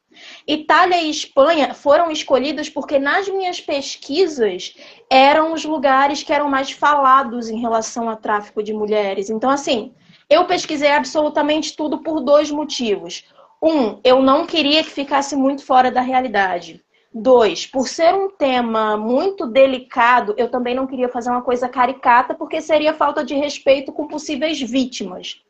[0.47, 4.77] Itália e Espanha foram escolhidos porque nas minhas pesquisas
[5.11, 9.29] eram os lugares que eram mais falados em relação a tráfico de mulheres.
[9.31, 9.93] Então, assim,
[10.29, 13.25] eu pesquisei absolutamente tudo por dois motivos.
[13.63, 16.85] Um, eu não queria que ficasse muito fora da realidade.
[17.13, 22.35] Dois, por ser um tema muito delicado, eu também não queria fazer uma coisa caricata,
[22.35, 25.41] porque seria falta de respeito com possíveis vítimas.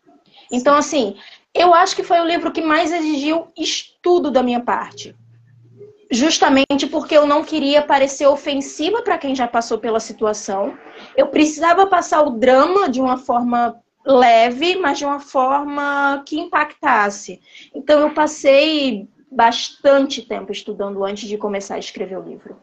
[0.53, 1.17] Então, assim,
[1.53, 3.96] eu acho que foi o livro que mais exigiu estudo
[4.31, 5.15] da minha parte.
[6.11, 10.79] Justamente porque eu não queria parecer ofensiva para quem já passou pela situação.
[11.17, 17.41] Eu precisava passar o drama de uma forma leve, mas de uma forma que impactasse.
[17.75, 22.57] Então eu passei bastante tempo estudando antes de começar a escrever o livro.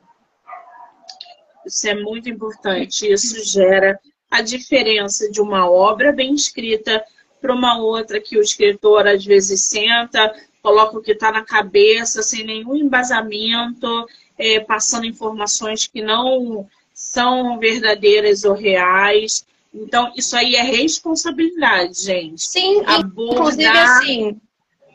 [1.65, 3.11] Isso é muito importante.
[3.11, 3.99] Isso gera
[4.31, 7.03] a diferença de uma obra bem escrita
[7.41, 12.23] para uma outra que o escritor às vezes senta, coloca o que está na cabeça,
[12.23, 19.45] sem nenhum embasamento, é, passando informações que não são verdadeiras ou reais.
[19.73, 22.41] Então, isso aí é responsabilidade, gente.
[22.41, 23.35] Sim, Abordar...
[23.35, 24.41] inclusive assim,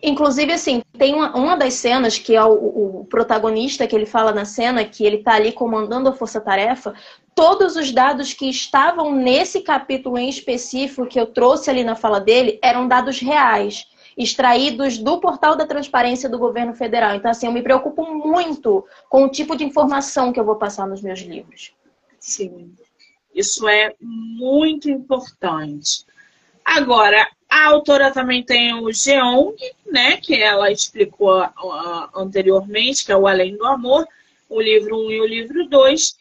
[0.02, 4.32] Inclusive, assim, tem uma, uma das cenas que é o, o, protagonista que ele fala
[4.32, 6.94] na cena, que ele está ali comandando a força-tarefa,
[7.34, 12.20] todos os dados que estavam nesse capítulo em específico que eu trouxe ali na fala
[12.20, 13.86] dele eram dados reais,
[14.18, 17.14] extraídos do portal da transparência do governo federal.
[17.14, 20.88] Então, assim, eu me preocupo muito com o tipo de informação que eu vou passar
[20.88, 21.72] nos meus livros.
[22.18, 22.74] Sim,
[23.32, 26.04] isso é muito importante.
[26.64, 33.16] Agora, a autora também tem o Geong, né, que ela explicou uh, anteriormente, que é
[33.16, 34.04] o Além do Amor,
[34.48, 36.16] o livro 1 e o livro 2,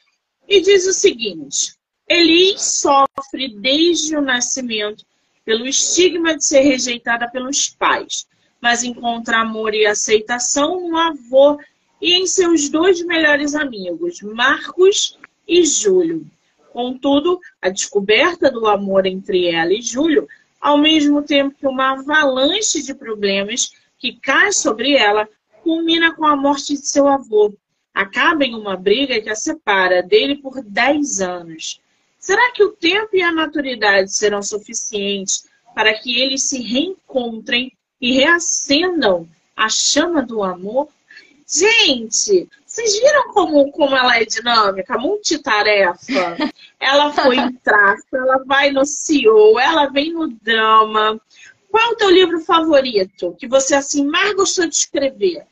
[0.48, 1.76] e diz o seguinte:
[2.08, 5.04] Elis sofre desde o nascimento
[5.48, 8.28] pelo estigma de ser rejeitada pelos pais,
[8.60, 11.58] mas encontra amor e aceitação no avô
[12.02, 16.30] e em seus dois melhores amigos, Marcos e Júlio.
[16.74, 20.28] Contudo, a descoberta do amor entre ela e Júlio
[20.60, 25.30] ao mesmo tempo que uma avalanche de problemas que cai sobre ela
[25.64, 27.54] culmina com a morte de seu avô.
[27.94, 31.80] Acaba em uma briga que a separa dele por 10 anos.
[32.28, 38.12] Será que o tempo e a maturidade serão suficientes para que eles se reencontrem e
[38.12, 40.90] reacendam a chama do amor?
[41.48, 46.36] Gente, vocês viram como, como ela é dinâmica, multitarefa?
[46.78, 51.18] Ela foi em tráfico, ela vai no CEO, ela vem no drama.
[51.72, 55.48] Qual é o teu livro favorito que você assim mais gostou de escrever?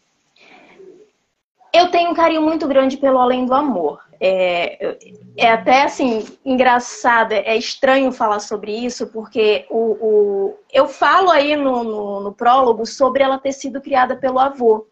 [1.73, 4.04] Eu tenho um carinho muito grande pelo Além do Amor.
[4.19, 4.97] É,
[5.38, 11.56] é até assim engraçado, é estranho falar sobre isso, porque o, o eu falo aí
[11.56, 14.88] no, no, no prólogo sobre ela ter sido criada pelo avô.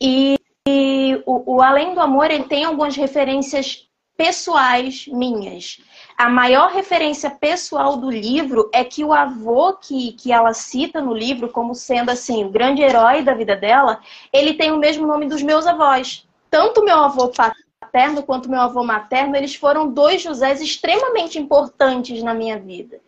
[0.00, 5.80] E, e o, o, Além do Amor, ele tem algumas referências pessoais minhas.
[6.16, 11.14] A maior referência pessoal do livro é que o avô que, que ela cita no
[11.14, 14.00] livro como sendo assim o grande herói da vida dela,
[14.32, 16.26] ele tem o mesmo nome dos meus avós.
[16.50, 17.61] Tanto meu avô paterno
[18.26, 23.00] quanto meu avô materno, eles foram dois Josés extremamente importantes na minha vida.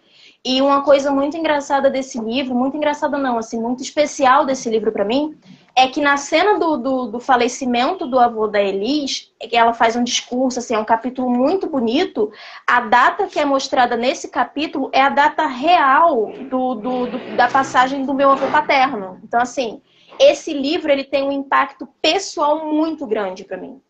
[0.46, 4.92] E uma coisa muito engraçada desse livro, muito engraçada não, assim, muito especial desse livro
[4.92, 5.34] para mim,
[5.74, 9.96] é que na cena do, do, do, falecimento do avô da Elis, que ela faz
[9.96, 12.30] um discurso, assim, é um capítulo muito bonito.
[12.66, 17.48] A data que é mostrada nesse capítulo é a data real do, do, do da
[17.48, 19.18] passagem do meu avô paterno.
[19.24, 19.80] Então, assim,
[20.20, 23.80] esse livro ele tem um impacto pessoal muito grande para mim.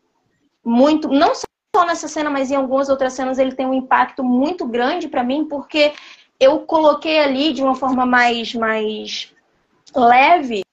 [0.64, 4.66] Muito, não só nessa cena, mas em algumas outras cenas ele tem um impacto muito
[4.66, 5.92] grande para mim, porque
[6.40, 9.32] eu coloquei ali de uma forma mais, mais
[9.94, 10.64] leve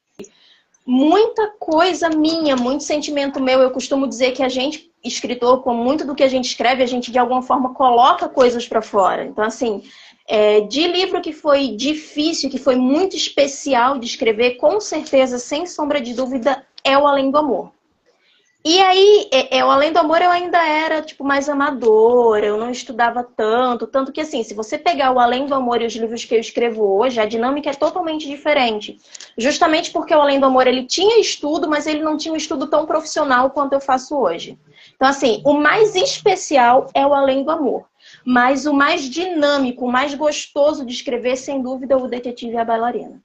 [0.85, 3.61] muita coisa minha, muito sentimento meu.
[3.61, 6.87] Eu costumo dizer que a gente, escritor, com muito do que a gente escreve, a
[6.87, 9.25] gente de alguma forma coloca coisas para fora.
[9.25, 9.83] Então, assim,
[10.27, 15.65] é, de livro que foi difícil, que foi muito especial de escrever, com certeza, sem
[15.65, 17.71] sombra de dúvida, é o Além do Amor.
[18.64, 22.57] E aí, é, é, o Além do Amor eu ainda era, tipo, mais amadora, eu
[22.57, 25.95] não estudava tanto, tanto que, assim, se você pegar o Além do Amor e os
[25.95, 28.99] livros que eu escrevo hoje, a dinâmica é totalmente diferente.
[29.36, 32.68] Justamente porque o Além do Amor, ele tinha estudo, mas ele não tinha um estudo
[32.68, 34.59] tão profissional quanto eu faço hoje.
[34.95, 37.86] Então, assim, o mais especial é o Além do Amor.
[38.24, 42.57] Mas o mais dinâmico, o mais gostoso de escrever, sem dúvida, é o Detetive e
[42.57, 43.20] a Bailarina.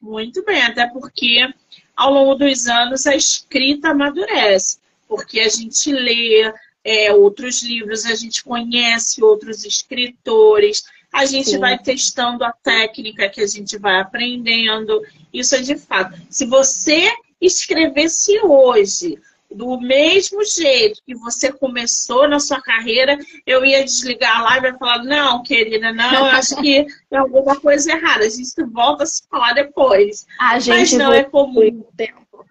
[0.00, 1.52] Muito bem, até porque
[1.98, 4.78] ao longo dos anos a escrita amadurece,
[5.08, 11.58] porque a gente lê é, outros livros, a gente conhece outros escritores, a gente Sim.
[11.58, 15.02] vai testando a técnica que a gente vai aprendendo.
[15.34, 16.16] Isso é de fato.
[16.30, 19.18] Se você escrevesse hoje
[19.50, 24.78] do mesmo jeito que você começou na sua carreira, eu ia desligar a live e
[24.78, 28.24] falar, não, querida, não, eu acho que tem alguma coisa errada.
[28.24, 30.26] A gente volta a se falar depois.
[30.38, 31.82] A gente Mas não é comum.
[31.96, 32.44] Tempo.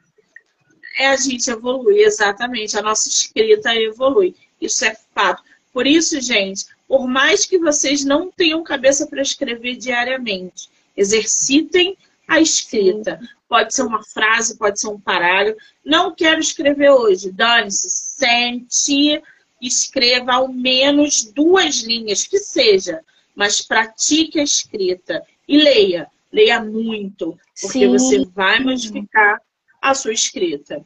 [0.98, 2.78] É, a gente evolui, exatamente.
[2.78, 4.36] A nossa escrita evolui.
[4.60, 5.43] Isso é fato.
[5.72, 11.95] Por isso, gente, por mais que vocês não tenham cabeça para escrever diariamente, exercitem
[12.28, 13.20] a escrita.
[13.22, 13.37] Sim.
[13.48, 15.58] Pode ser uma frase, pode ser um parágrafo.
[15.84, 17.32] Não quero escrever hoje.
[17.32, 19.22] Dane-se, sente,
[19.62, 23.02] escreva ao menos duas linhas, que seja,
[23.36, 26.10] mas pratique a escrita e leia.
[26.32, 27.91] Leia muito, porque Sim.
[27.91, 29.41] você vai modificar
[29.82, 30.84] a sua escrita.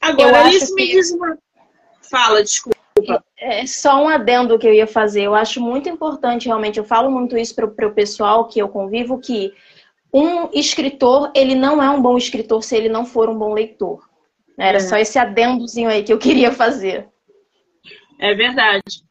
[0.00, 1.36] Agora, Alice, me diz uma.
[2.00, 2.78] Fala, desculpa.
[3.36, 5.22] É só um adendo que eu ia fazer.
[5.22, 9.18] Eu acho muito importante, realmente, eu falo muito isso para o pessoal que eu convivo,
[9.18, 9.52] que
[10.12, 14.08] um escritor, ele não é um bom escritor se ele não for um bom leitor.
[14.58, 14.80] Era é.
[14.80, 17.08] só esse adendozinho aí que eu queria fazer.
[18.18, 19.02] É verdade.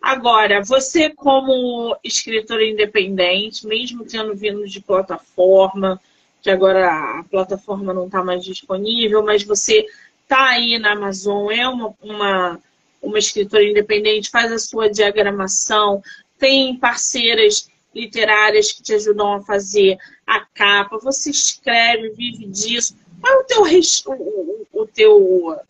[0.00, 6.00] Agora, você como escritora independente, mesmo tendo vindo de plataforma,
[6.40, 6.88] que agora
[7.20, 9.84] a plataforma não está mais disponível, mas você
[10.22, 12.60] está aí na Amazon, é uma, uma,
[13.02, 16.02] uma escritora independente, faz a sua diagramação,
[16.38, 22.96] tem parceiras literárias que te ajudam a fazer a capa, você escreve, vive disso.
[23.20, 25.60] Qual é o teu, o, o teu,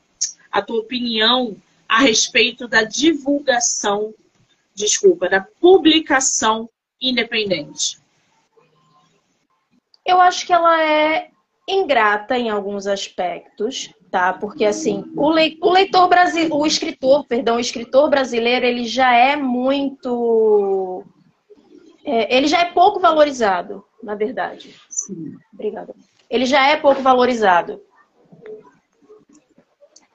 [0.51, 1.57] a tua opinião
[1.89, 4.15] a respeito da divulgação,
[4.75, 6.69] desculpa, da publicação
[7.01, 7.99] independente?
[10.05, 11.31] Eu acho que ela é
[11.69, 14.33] ingrata em alguns aspectos, tá?
[14.33, 21.05] Porque assim, o, leitor brasileiro, o escritor, perdão, o escritor brasileiro, ele já é muito
[22.05, 24.75] é, ele já é pouco valorizado, na verdade.
[24.89, 25.35] Sim.
[25.53, 25.95] Obrigada.
[26.29, 27.83] Ele já é pouco valorizado.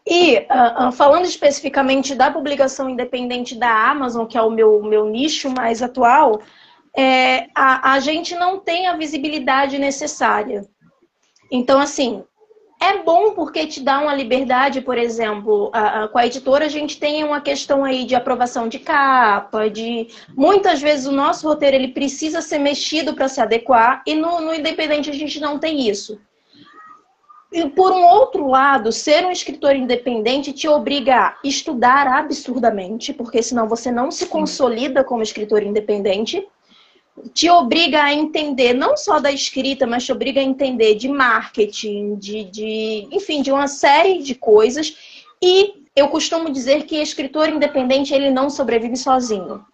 [0.08, 5.08] E uh, uh, falando especificamente da publicação independente da Amazon, que é o meu, meu
[5.08, 6.42] nicho mais atual,
[6.96, 10.66] é, a, a gente não tem a visibilidade necessária.
[11.52, 12.24] Então, assim,
[12.80, 16.70] é bom porque te dá uma liberdade, por exemplo, a, a, com a editora a
[16.70, 21.76] gente tem uma questão aí de aprovação de capa, de muitas vezes o nosso roteiro
[21.76, 25.90] ele precisa ser mexido para se adequar e no, no independente a gente não tem
[25.90, 26.20] isso.
[27.52, 33.42] E por um outro lado, ser um escritor independente te obriga a estudar absurdamente, porque
[33.42, 36.46] senão você não se consolida como escritor independente
[37.34, 42.16] te obriga a entender não só da escrita, mas te obriga a entender de marketing,
[42.16, 44.96] de, de enfim, de uma série de coisas.
[45.42, 49.66] E eu costumo dizer que escritor independente ele não sobrevive sozinho.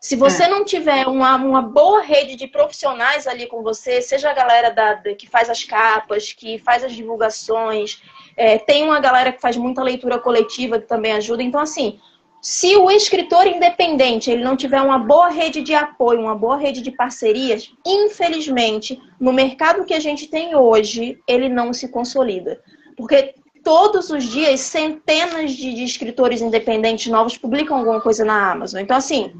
[0.00, 0.48] Se você é.
[0.48, 4.94] não tiver uma, uma boa rede de profissionais ali com você, seja a galera da,
[4.94, 8.00] da que faz as capas, que faz as divulgações,
[8.36, 11.42] é, tem uma galera que faz muita leitura coletiva que também ajuda.
[11.42, 11.98] Então, assim,
[12.40, 16.80] se o escritor independente ele não tiver uma boa rede de apoio, uma boa rede
[16.80, 22.60] de parcerias, infelizmente, no mercado que a gente tem hoje, ele não se consolida.
[22.96, 23.34] Porque
[23.64, 28.80] todos os dias, centenas de, de escritores independentes novos publicam alguma coisa na Amazon.
[28.80, 29.32] Então, assim,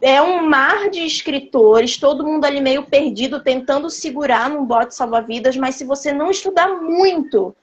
[0.00, 5.56] é um mar de escritores, todo mundo ali meio perdido, tentando segurar num bote salva-vidas,
[5.56, 7.54] mas se você não estudar muito,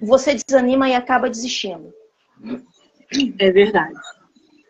[0.00, 1.92] você desanima e acaba desistindo.
[3.38, 3.94] É verdade.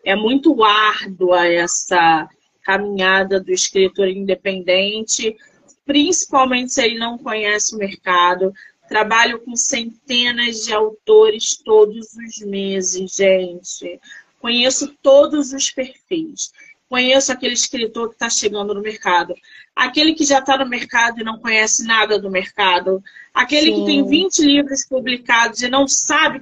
[0.03, 2.29] É muito árdua essa
[2.63, 5.35] caminhada do escritor independente,
[5.85, 8.53] principalmente se ele não conhece o mercado.
[8.87, 13.99] Trabalho com centenas de autores todos os meses, gente.
[14.39, 16.51] Conheço todos os perfis.
[16.87, 19.33] Conheço aquele escritor que está chegando no mercado.
[19.75, 23.03] Aquele que já está no mercado e não conhece nada do mercado.
[23.33, 23.79] Aquele Sim.
[23.79, 26.41] que tem 20 livros publicados e não sabe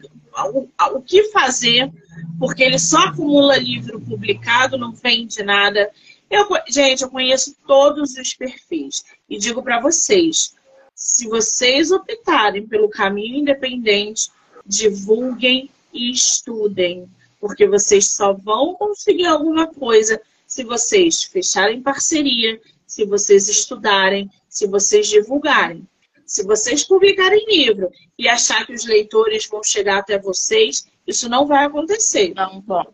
[0.53, 1.91] o, o que fazer,
[2.38, 5.89] porque ele só acumula livro publicado, não vende nada.
[6.29, 9.03] Eu, gente, eu conheço todos os perfis.
[9.27, 10.53] E digo para vocês:
[10.93, 14.29] se vocês optarem pelo caminho independente,
[14.65, 17.09] divulguem e estudem
[17.43, 22.57] porque vocês só vão conseguir alguma coisa se vocês fecharem parceria,
[22.94, 25.88] se vocês estudarem, se vocês divulgarem.
[26.28, 27.89] Se vocês publicarem livro
[28.20, 32.34] e achar que os leitores vão chegar até vocês, isso não vai acontecer.
[32.36, 32.86] Não vão.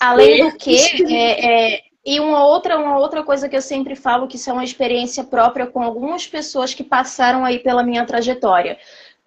[0.00, 0.74] Além do que,
[1.14, 4.54] é, é, e uma outra, uma outra coisa que eu sempre falo, que isso é
[4.54, 8.78] uma experiência própria com algumas pessoas que passaram aí pela minha trajetória.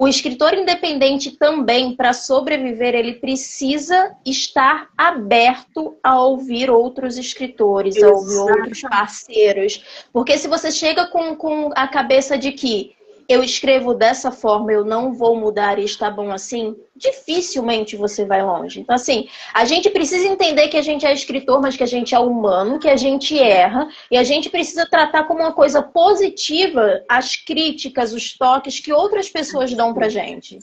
[0.01, 8.13] O escritor independente também, para sobreviver, ele precisa estar aberto a ouvir outros escritores, Exato.
[8.13, 9.83] a ouvir outros parceiros.
[10.13, 12.95] Porque se você chega com, com a cabeça de que
[13.29, 18.43] eu escrevo dessa forma, eu não vou mudar e está bom assim, dificilmente você vai
[18.43, 18.79] longe.
[18.79, 22.15] Então, assim, a gente precisa entender que a gente é escritor, mas que a gente
[22.15, 27.03] é humano, que a gente erra, e a gente precisa tratar como uma coisa positiva
[27.07, 30.57] as críticas, os toques que outras pessoas dão pra gente.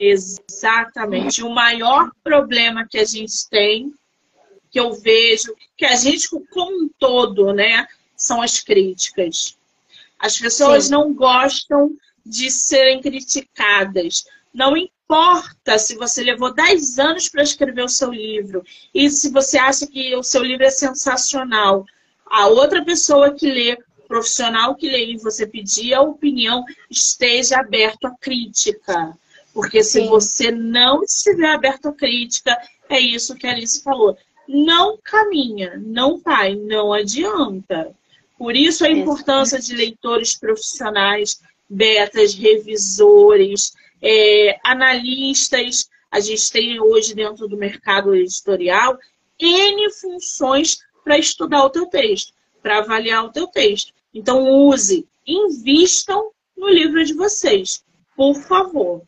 [0.00, 1.44] Exatamente.
[1.44, 3.92] O maior problema que a gente tem,
[4.72, 7.86] que eu vejo, que a gente como um todo, né,
[8.16, 9.56] são as críticas
[10.24, 10.92] as pessoas Sim.
[10.92, 11.90] não gostam
[12.24, 14.24] de serem criticadas.
[14.54, 18.64] Não importa se você levou 10 anos para escrever o seu livro
[18.94, 21.84] e se você acha que o seu livro é sensacional.
[22.24, 23.76] A outra pessoa que lê,
[24.08, 29.14] profissional que lê e você pedir a opinião, esteja aberto à crítica.
[29.52, 30.08] Porque se Sim.
[30.08, 32.56] você não estiver aberto à crítica,
[32.88, 34.16] é isso que a Alice falou.
[34.48, 37.94] Não caminha, não vai, não adianta.
[38.44, 43.72] Por isso a importância de leitores profissionais, betas, revisores,
[44.02, 45.88] é, analistas.
[46.10, 48.98] A gente tem hoje dentro do mercado editorial
[49.40, 53.94] N funções para estudar o teu texto, para avaliar o teu texto.
[54.12, 57.82] Então use, invistam no livro de vocês,
[58.14, 59.00] por favor.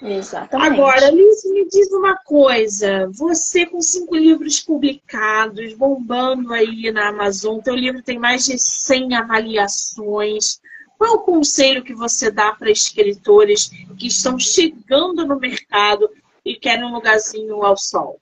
[0.00, 0.72] Exatamente.
[0.72, 3.08] Agora, Liz, me diz uma coisa.
[3.12, 9.16] Você com cinco livros publicados, bombando aí na Amazon, teu livro tem mais de 100
[9.16, 10.60] avaliações.
[10.96, 16.08] Qual o conselho que você dá para escritores que estão chegando no mercado
[16.44, 18.20] e querem um lugarzinho ao sol?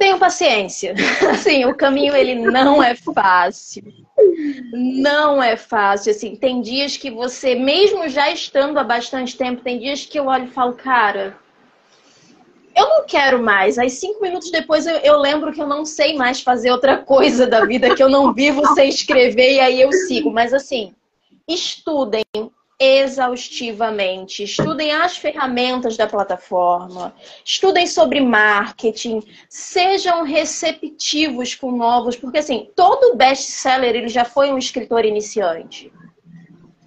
[0.00, 0.94] Tenham paciência.
[1.30, 3.84] Assim, o caminho ele não é fácil.
[4.72, 9.78] Não é fácil, assim, tem dias que você, mesmo já estando há bastante tempo, tem
[9.78, 11.36] dias que eu olho e falo, cara,
[12.74, 13.78] eu não quero mais.
[13.78, 17.46] Aí cinco minutos depois eu, eu, lembro que eu não sei mais fazer outra coisa
[17.46, 20.30] da vida, que eu não vivo sem escrever e aí eu sigo.
[20.30, 20.94] Mas assim,
[21.48, 22.24] estudem,
[22.80, 24.42] exaustivamente.
[24.42, 27.14] Estudem as ferramentas da plataforma,
[27.44, 34.56] estudem sobre marketing, sejam receptivos com novos, porque assim, todo best-seller ele já foi um
[34.56, 35.92] escritor iniciante.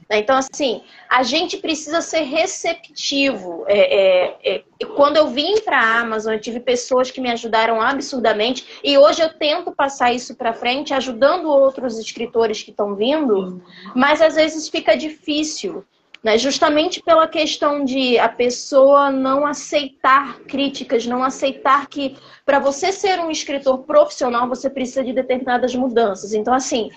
[0.10, 3.64] Então, assim, a gente precisa ser receptivo.
[3.68, 4.64] É, é, é,
[4.96, 9.22] quando eu vim para a Amazon, eu tive pessoas que me ajudaram absurdamente e hoje
[9.22, 13.62] eu tento passar isso para frente, ajudando outros escritores que estão vindo,
[13.96, 15.84] mas às vezes fica difícil.
[16.24, 16.38] Né?
[16.38, 22.16] Justamente pela questão de a pessoa não aceitar críticas, não aceitar que
[22.46, 26.34] para você ser um escritor profissional você precisa de determinadas mudanças.
[26.34, 26.90] Então, assim,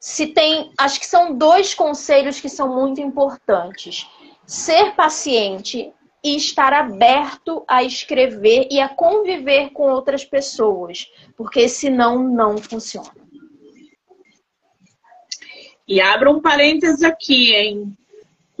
[0.00, 0.72] se tem.
[0.78, 4.08] Acho que são dois conselhos que são muito importantes:
[4.46, 5.92] ser paciente
[6.24, 11.06] e estar aberto a escrever e a conviver com outras pessoas,
[11.36, 13.10] porque senão não funciona.
[15.86, 17.96] E abra um parênteses aqui, hein?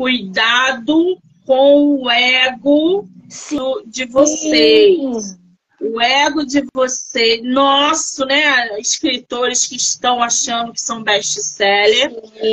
[0.00, 3.82] Cuidado com o ego Sim.
[3.86, 5.38] de vocês
[5.78, 12.12] o ego de você, nosso, né, escritores que estão achando que são best-seller,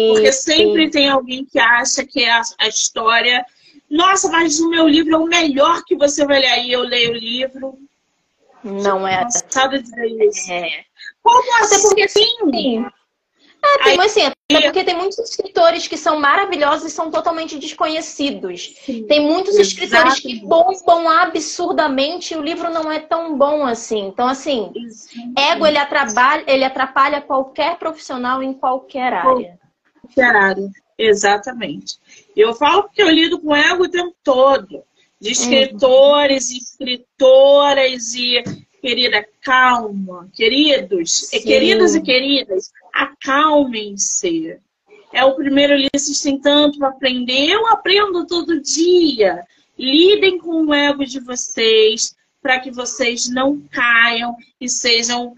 [0.09, 0.91] porque sempre sim.
[0.91, 3.45] tem alguém que acha que a, a, história,
[3.89, 7.11] nossa, mas o meu livro é o melhor que você vai ler aí, eu leio
[7.11, 7.77] o livro.
[8.63, 9.23] Não é.
[9.23, 10.51] Cansada de dizer isso.
[10.51, 10.83] É.
[11.21, 11.87] Como Até assim?
[11.87, 12.85] porque sim.
[13.63, 17.59] É, tem, mas, assim, até porque tem muitos escritores que são maravilhosos e são totalmente
[17.59, 18.75] desconhecidos.
[18.81, 19.05] Sim.
[19.05, 20.85] Tem muitos escritores que Exatamente.
[20.85, 24.07] bombam absurdamente e o livro não é tão bom assim.
[24.07, 24.71] Então, assim,
[25.37, 29.59] ego ele atrapalha, ele atrapalha qualquer profissional em qualquer área.
[30.07, 30.71] Literário.
[30.97, 31.97] Exatamente.
[32.35, 34.81] Eu falo porque eu lido com ego o tempo todo.
[35.19, 38.43] De escritores, e escritoras e
[38.81, 41.41] querida, calma, queridos, Sim.
[41.41, 44.57] queridos e queridas, acalmem-se.
[45.13, 47.49] É o primeiro vocês têm tanto para aprender.
[47.49, 49.43] Eu aprendo todo dia.
[49.77, 55.35] Lidem com o ego de vocês para que vocês não caiam e sejam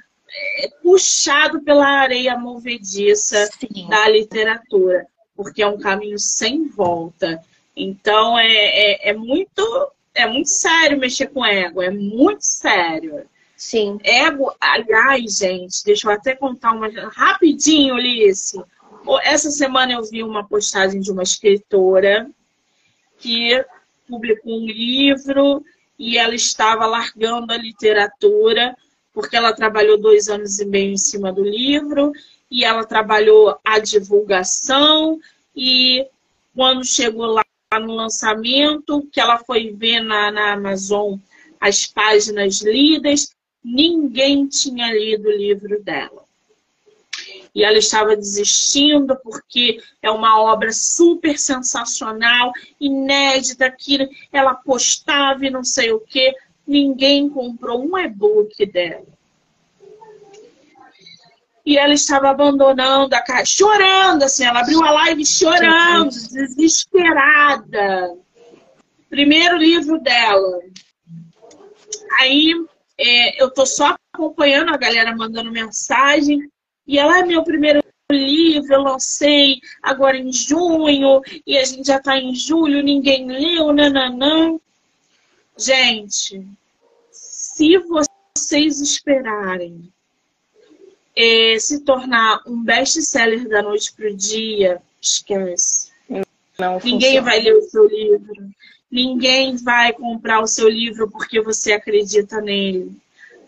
[0.58, 3.88] é, puxados pela areia movediça Sim.
[3.90, 7.44] da literatura, porque é um caminho sem volta.
[7.76, 13.26] Então é, é, é muito é muito sério mexer com ego, é muito sério.
[13.60, 14.00] Sim.
[14.06, 18.58] Ego, aliás, gente, deixa eu até contar uma rapidinho, Ulice.
[19.22, 22.32] Essa semana eu vi uma postagem de uma escritora
[23.18, 23.62] que
[24.08, 25.62] publicou um livro
[26.00, 28.78] e ela estava largando a literatura
[29.14, 32.14] porque ela trabalhou dois anos e meio em cima do livro
[32.50, 35.20] e ela trabalhou a divulgação
[35.54, 36.08] e
[36.56, 37.44] quando chegou lá
[37.74, 41.18] no lançamento, que ela foi ver na, na Amazon
[41.60, 46.24] as páginas lidas, ninguém tinha lido o livro dela.
[47.54, 55.50] E ela estava desistindo porque é uma obra super sensacional, inédita, que ela postava e
[55.50, 56.34] não sei o quê.
[56.66, 59.06] Ninguém comprou um e-book dela.
[61.66, 68.16] E ela estava abandonando a casa, chorando, assim, ela abriu a live chorando, desesperada.
[69.10, 70.60] Primeiro livro dela.
[72.20, 72.54] Aí
[73.00, 76.52] é, eu tô só acompanhando a galera mandando mensagem.
[76.86, 77.82] E ela é meu primeiro
[78.12, 83.72] livro, eu lancei agora em junho, e a gente já tá em julho, ninguém leu,
[83.72, 84.60] nananã.
[85.58, 86.46] Gente,
[87.12, 89.92] se vocês esperarem
[91.16, 95.90] é, se tornar um best-seller da noite pro dia, esquece.
[96.58, 97.22] Não Ninguém funciona.
[97.22, 98.34] vai ler o seu livro.
[98.92, 102.92] Ninguém vai comprar o seu livro porque você acredita nele.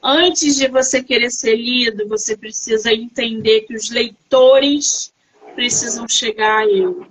[0.04, 5.14] Antes de você querer ser lido, você precisa entender que os leitores
[5.56, 7.06] precisam chegar a ele.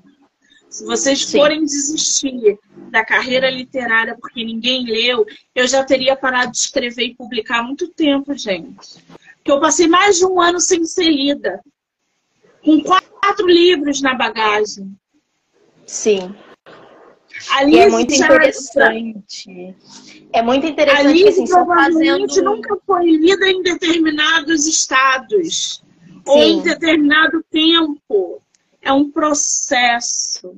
[0.69, 1.39] Se vocês Sim.
[1.39, 2.59] forem desistir
[2.91, 7.63] da carreira literária porque ninguém leu, eu já teria parado de escrever e publicar há
[7.65, 9.03] muito tempo, gente.
[9.37, 11.61] Porque eu passei mais de um ano sem ser lida.
[12.65, 14.95] Com quatro livros na bagagem.
[15.87, 16.35] Sim.
[17.67, 19.75] E é muito já- interessante.
[20.33, 22.45] É muito interessante que assim, são provavelmente fazendo.
[22.57, 25.83] nunca foi lida em determinados estados
[26.27, 26.63] ou em Sim.
[26.63, 28.41] determinado tempo.
[28.83, 30.55] É um processo.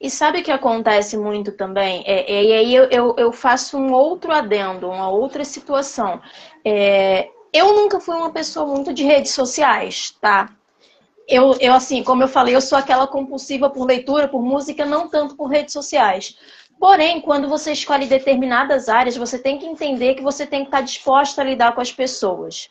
[0.00, 2.02] E sabe o que acontece muito também?
[2.06, 6.20] É, é, e aí eu, eu, eu faço um outro adendo, uma outra situação.
[6.64, 10.48] É, eu nunca fui uma pessoa muito de redes sociais, tá?
[11.30, 15.08] Eu, eu, assim, como eu falei, eu sou aquela compulsiva por leitura, por música, não
[15.08, 16.36] tanto por redes sociais.
[16.78, 20.80] Porém, quando você escolhe determinadas áreas, você tem que entender que você tem que estar
[20.80, 22.68] disposta a lidar com as pessoas.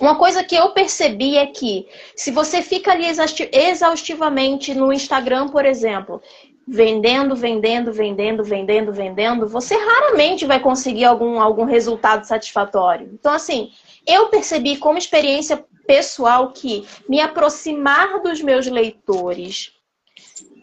[0.00, 5.48] Uma coisa que eu percebi é que se você fica ali exausti- exaustivamente no Instagram,
[5.48, 6.20] por exemplo,
[6.66, 13.10] vendendo, vendendo, vendendo, vendendo, vendendo, você raramente vai conseguir algum, algum resultado satisfatório.
[13.12, 13.70] Então, assim,
[14.06, 19.72] eu percebi como experiência pessoal que me aproximar dos meus leitores,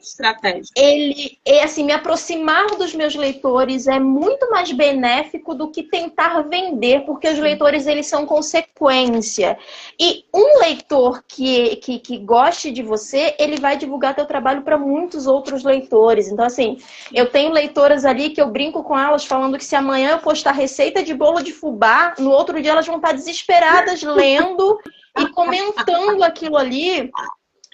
[0.10, 0.72] Estratégia.
[0.76, 6.42] ele, é, assim, me aproximar dos meus leitores é muito mais benéfico do que tentar
[6.42, 9.58] vender, porque os leitores eles são consequência.
[10.00, 14.78] E um leitor que, que, que goste de você, ele vai divulgar teu trabalho para
[14.78, 16.28] muitos outros leitores.
[16.28, 16.78] Então, assim,
[17.14, 20.52] eu tenho leitoras ali que eu brinco com elas falando que se amanhã eu postar
[20.52, 24.80] receita de bolo de fubá, no outro dia elas vão estar desesperadas lendo
[25.18, 27.12] e comentando aquilo ali.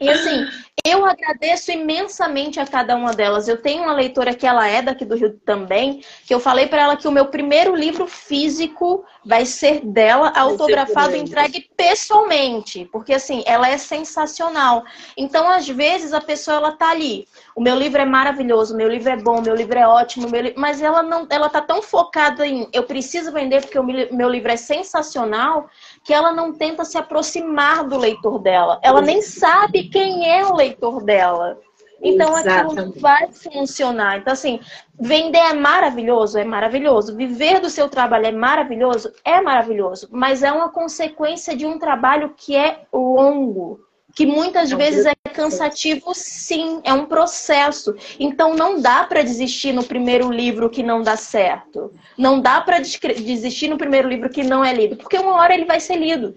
[0.01, 0.45] E assim,
[0.85, 3.47] eu agradeço imensamente a cada uma delas.
[3.47, 6.81] Eu tenho uma leitora que ela é daqui do Rio também, que eu falei para
[6.81, 13.13] ela que o meu primeiro livro físico vai ser dela, autografado e entregue pessoalmente, porque
[13.13, 14.83] assim, ela é sensacional.
[15.17, 18.87] Então, às vezes a pessoa ela tá ali, o meu livro é maravilhoso, o meu
[18.87, 21.81] livro é bom, o meu livro é ótimo, li- mas ela não, ela tá tão
[21.81, 25.69] focada em eu preciso vender porque o meu livro é sensacional,
[26.05, 28.79] que ela não tenta se aproximar do leitor dela.
[28.83, 31.59] Ela nem sabe quem é o leitor dela.
[31.99, 32.79] Então Exatamente.
[32.79, 34.19] aquilo vai funcionar.
[34.19, 34.59] Então, assim,
[34.99, 37.15] vender é maravilhoso, é maravilhoso.
[37.15, 40.07] Viver do seu trabalho é maravilhoso, é maravilhoso.
[40.11, 43.79] Mas é uma consequência de um trabalho que é longo.
[44.15, 47.93] Que muitas é vezes é cansativo, sim, é um processo.
[48.19, 51.93] Então não dá para desistir no primeiro livro que não dá certo.
[52.17, 55.65] Não dá para desistir no primeiro livro que não é lido, porque uma hora ele
[55.65, 56.35] vai ser lido.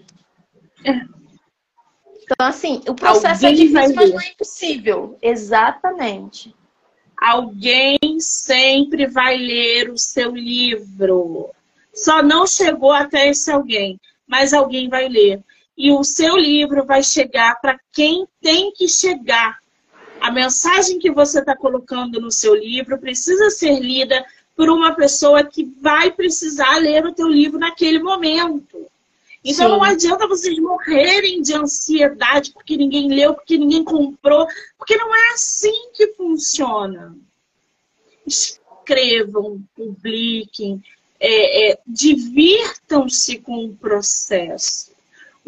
[0.85, 0.91] É.
[2.31, 5.17] Então, assim, o processo é Alguém é difícil, mas não é impossível.
[5.21, 6.55] Exatamente.
[7.19, 11.49] Alguém sempre vai ler o seu livro.
[11.93, 15.43] Só não chegou até esse alguém, mas alguém vai ler.
[15.79, 19.59] E o seu livro vai chegar para quem tem que chegar.
[20.19, 24.25] A mensagem que você está colocando no seu livro precisa ser lida
[24.57, 28.87] por uma pessoa que vai precisar ler o teu livro naquele momento.
[29.41, 29.71] Então Sim.
[29.71, 34.45] não adianta vocês morrerem de ansiedade porque ninguém leu, porque ninguém comprou,
[34.77, 37.15] porque não é assim que funciona.
[38.27, 40.83] Escrevam, publiquem,
[41.17, 44.88] é, é, divirtam-se com o processo.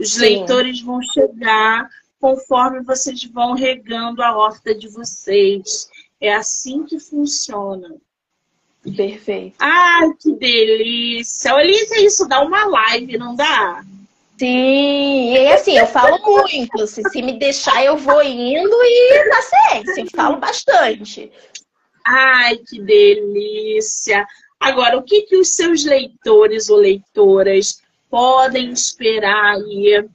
[0.02, 0.22] Os Sim.
[0.22, 1.88] leitores vão chegar
[2.20, 5.89] conforme vocês vão regando a horta de vocês.
[6.20, 7.95] É assim que funciona.
[8.95, 9.56] Perfeito.
[9.60, 11.54] Ai, que delícia.
[11.54, 11.72] Olha
[12.04, 13.84] isso, dá uma live, não dá?
[14.39, 16.88] Sim, e assim, eu falo muito.
[16.88, 21.32] Se, se me deixar, eu vou indo e na ciência, eu falo bastante.
[22.04, 24.26] Ai, que delícia.
[24.60, 27.82] Agora, o que, que os seus leitores ou leitoras
[28.12, 30.07] podem esperar aí?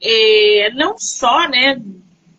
[0.00, 1.80] É, não só, né,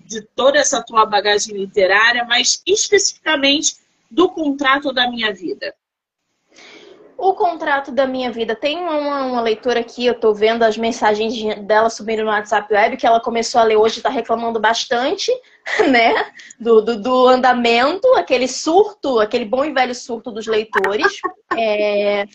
[0.06, 3.76] de toda essa tua bagagem literária, mas especificamente
[4.10, 5.76] do contrato da minha vida?
[7.24, 8.54] O contrato da minha vida.
[8.54, 11.34] Tem uma, uma leitora aqui, eu tô vendo as mensagens
[11.66, 15.32] dela subindo no WhatsApp Web, que ela começou a ler hoje, tá reclamando bastante,
[15.90, 16.34] né?
[16.60, 21.08] Do, do, do andamento, aquele surto, aquele bom e velho surto dos leitores.
[21.58, 22.26] É...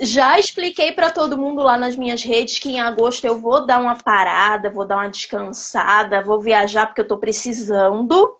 [0.00, 3.80] Já expliquei para todo mundo lá nas minhas redes que em agosto eu vou dar
[3.80, 8.36] uma parada, vou dar uma descansada, vou viajar porque eu tô precisando.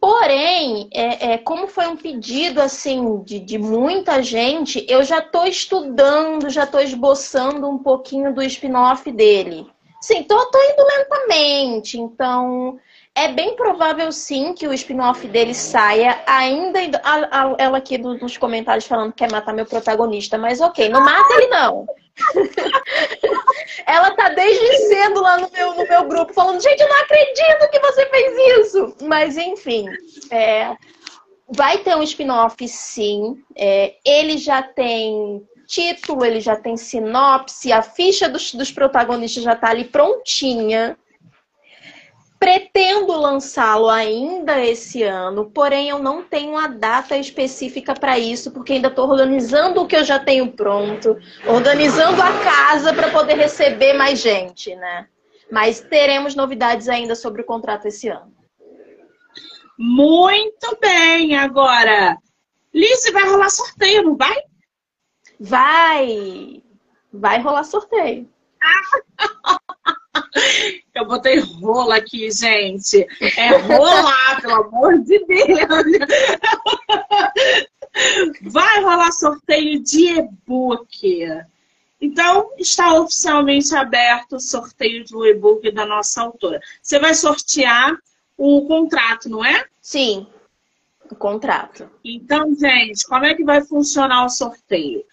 [0.00, 5.46] Porém, é, é, como foi um pedido assim de, de muita gente, eu já estou
[5.46, 9.66] estudando, já estou esboçando um pouquinho do spin-off dele.
[10.00, 12.80] Sim, tô, tô indo lentamente, então
[13.14, 16.80] é bem provável sim que o spin-off dele saia ainda.
[17.04, 21.02] A, a, ela aqui nos comentários falando que quer matar meu protagonista, mas ok, não
[21.02, 21.86] mata ele não.
[23.86, 27.70] Ela tá desde cedo lá no meu, no meu grupo falando, gente, eu não acredito
[27.70, 28.96] que você fez isso.
[29.02, 29.86] Mas enfim,
[30.30, 30.76] é,
[31.48, 33.42] vai ter um spin-off sim.
[33.56, 39.54] É, ele já tem título, ele já tem sinopse, a ficha dos, dos protagonistas já
[39.54, 40.96] tá ali prontinha.
[42.40, 48.72] Pretendo lançá-lo ainda esse ano, porém eu não tenho a data específica para isso, porque
[48.72, 53.92] ainda estou organizando o que eu já tenho pronto, organizando a casa para poder receber
[53.92, 55.06] mais gente, né?
[55.52, 58.32] Mas teremos novidades ainda sobre o contrato esse ano.
[59.76, 62.16] Muito bem, agora.
[62.72, 64.36] Liz, vai rolar sorteio, não vai?
[65.38, 66.62] Vai!
[67.12, 68.26] Vai rolar sorteio.
[70.94, 73.06] Eu botei rola aqui, gente.
[73.36, 75.58] É rolar, pelo amor de Deus.
[78.42, 81.26] Vai rolar sorteio de e-book.
[82.00, 86.60] Então, está oficialmente aberto o sorteio do e-book da nossa autora.
[86.82, 87.96] Você vai sortear
[88.36, 89.66] o contrato, não é?
[89.82, 90.26] Sim,
[91.10, 91.90] o contrato.
[92.02, 95.04] Então, gente, como é que vai funcionar o sorteio?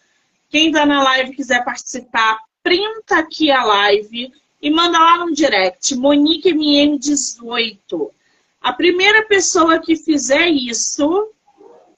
[0.50, 4.32] Quem está na live quiser participar, printa aqui a live
[4.68, 8.12] e manda lá no direct, MoniqueMM18.
[8.60, 11.32] A primeira pessoa que fizer isso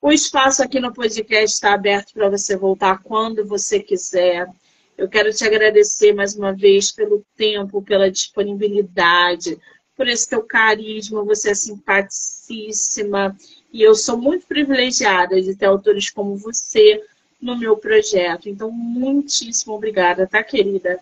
[0.00, 4.48] o espaço aqui no podcast está aberto para você voltar quando você quiser.
[4.96, 9.60] Eu quero te agradecer mais uma vez pelo tempo, pela disponibilidade,
[9.96, 13.36] por esse teu carisma, você é simpaticíssima.
[13.72, 17.02] E eu sou muito privilegiada de ter autores como você
[17.40, 18.48] no meu projeto.
[18.48, 20.98] Então, muitíssimo obrigada, tá, querida?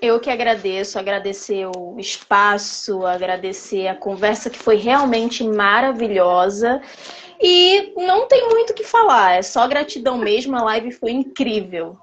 [0.00, 6.82] Eu que agradeço, agradecer o espaço, agradecer a conversa que foi realmente maravilhosa.
[7.40, 11.98] E não tem muito o que falar, é só gratidão mesmo, a live foi incrível.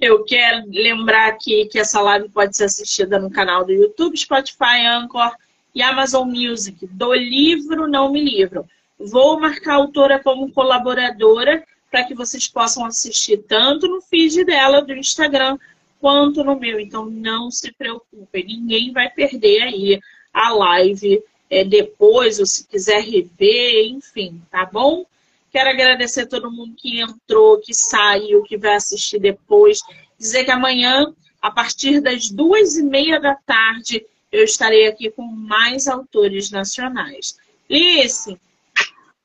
[0.00, 4.86] Eu quero lembrar aqui que essa live pode ser assistida no canal do YouTube, Spotify,
[4.86, 5.30] Anchor
[5.74, 8.66] e Amazon Music, do livro Não Me Livro.
[8.98, 14.82] Vou marcar a autora como colaboradora para que vocês possam assistir tanto no feed dela
[14.82, 15.58] do Instagram
[16.00, 16.80] quanto no meu.
[16.80, 20.00] Então não se preocupem, ninguém vai perder aí
[20.32, 25.04] a live é, depois, ou se quiser rever, enfim, tá bom?
[25.50, 29.80] Quero agradecer a todo mundo que entrou, que saiu, que vai assistir depois.
[30.18, 35.22] Dizer que amanhã, a partir das duas e meia da tarde, eu estarei aqui com
[35.22, 37.36] mais autores nacionais.
[37.68, 38.38] Lice,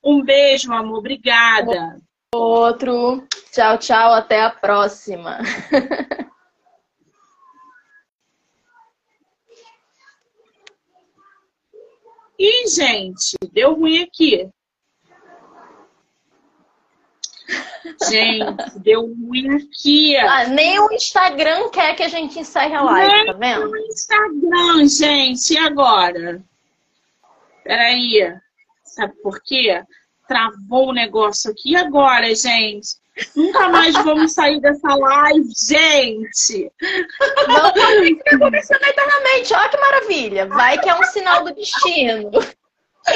[0.04, 1.00] um beijo, amor.
[1.00, 2.00] Obrigada.
[2.34, 3.28] Outro.
[3.52, 4.14] Tchau, tchau.
[4.14, 5.40] Até a próxima.
[12.38, 14.50] Ih, gente, deu ruim aqui.
[18.10, 20.18] Gente, deu ruim aqui.
[20.18, 23.72] Ah, nem o Instagram quer que a gente encerre a live, nem tá vendo?
[23.72, 25.54] o Instagram, gente.
[25.54, 26.42] E agora?
[27.64, 28.34] Peraí.
[28.84, 29.84] Sabe por quê?
[30.28, 31.72] Travou o negócio aqui.
[31.72, 32.98] E agora, gente?
[33.36, 36.70] Nunca mais vamos sair dessa live, gente!
[37.48, 39.54] Vamos ficar conversando eternamente.
[39.54, 40.46] Olha que maravilha.
[40.48, 42.30] Vai que é um sinal do destino.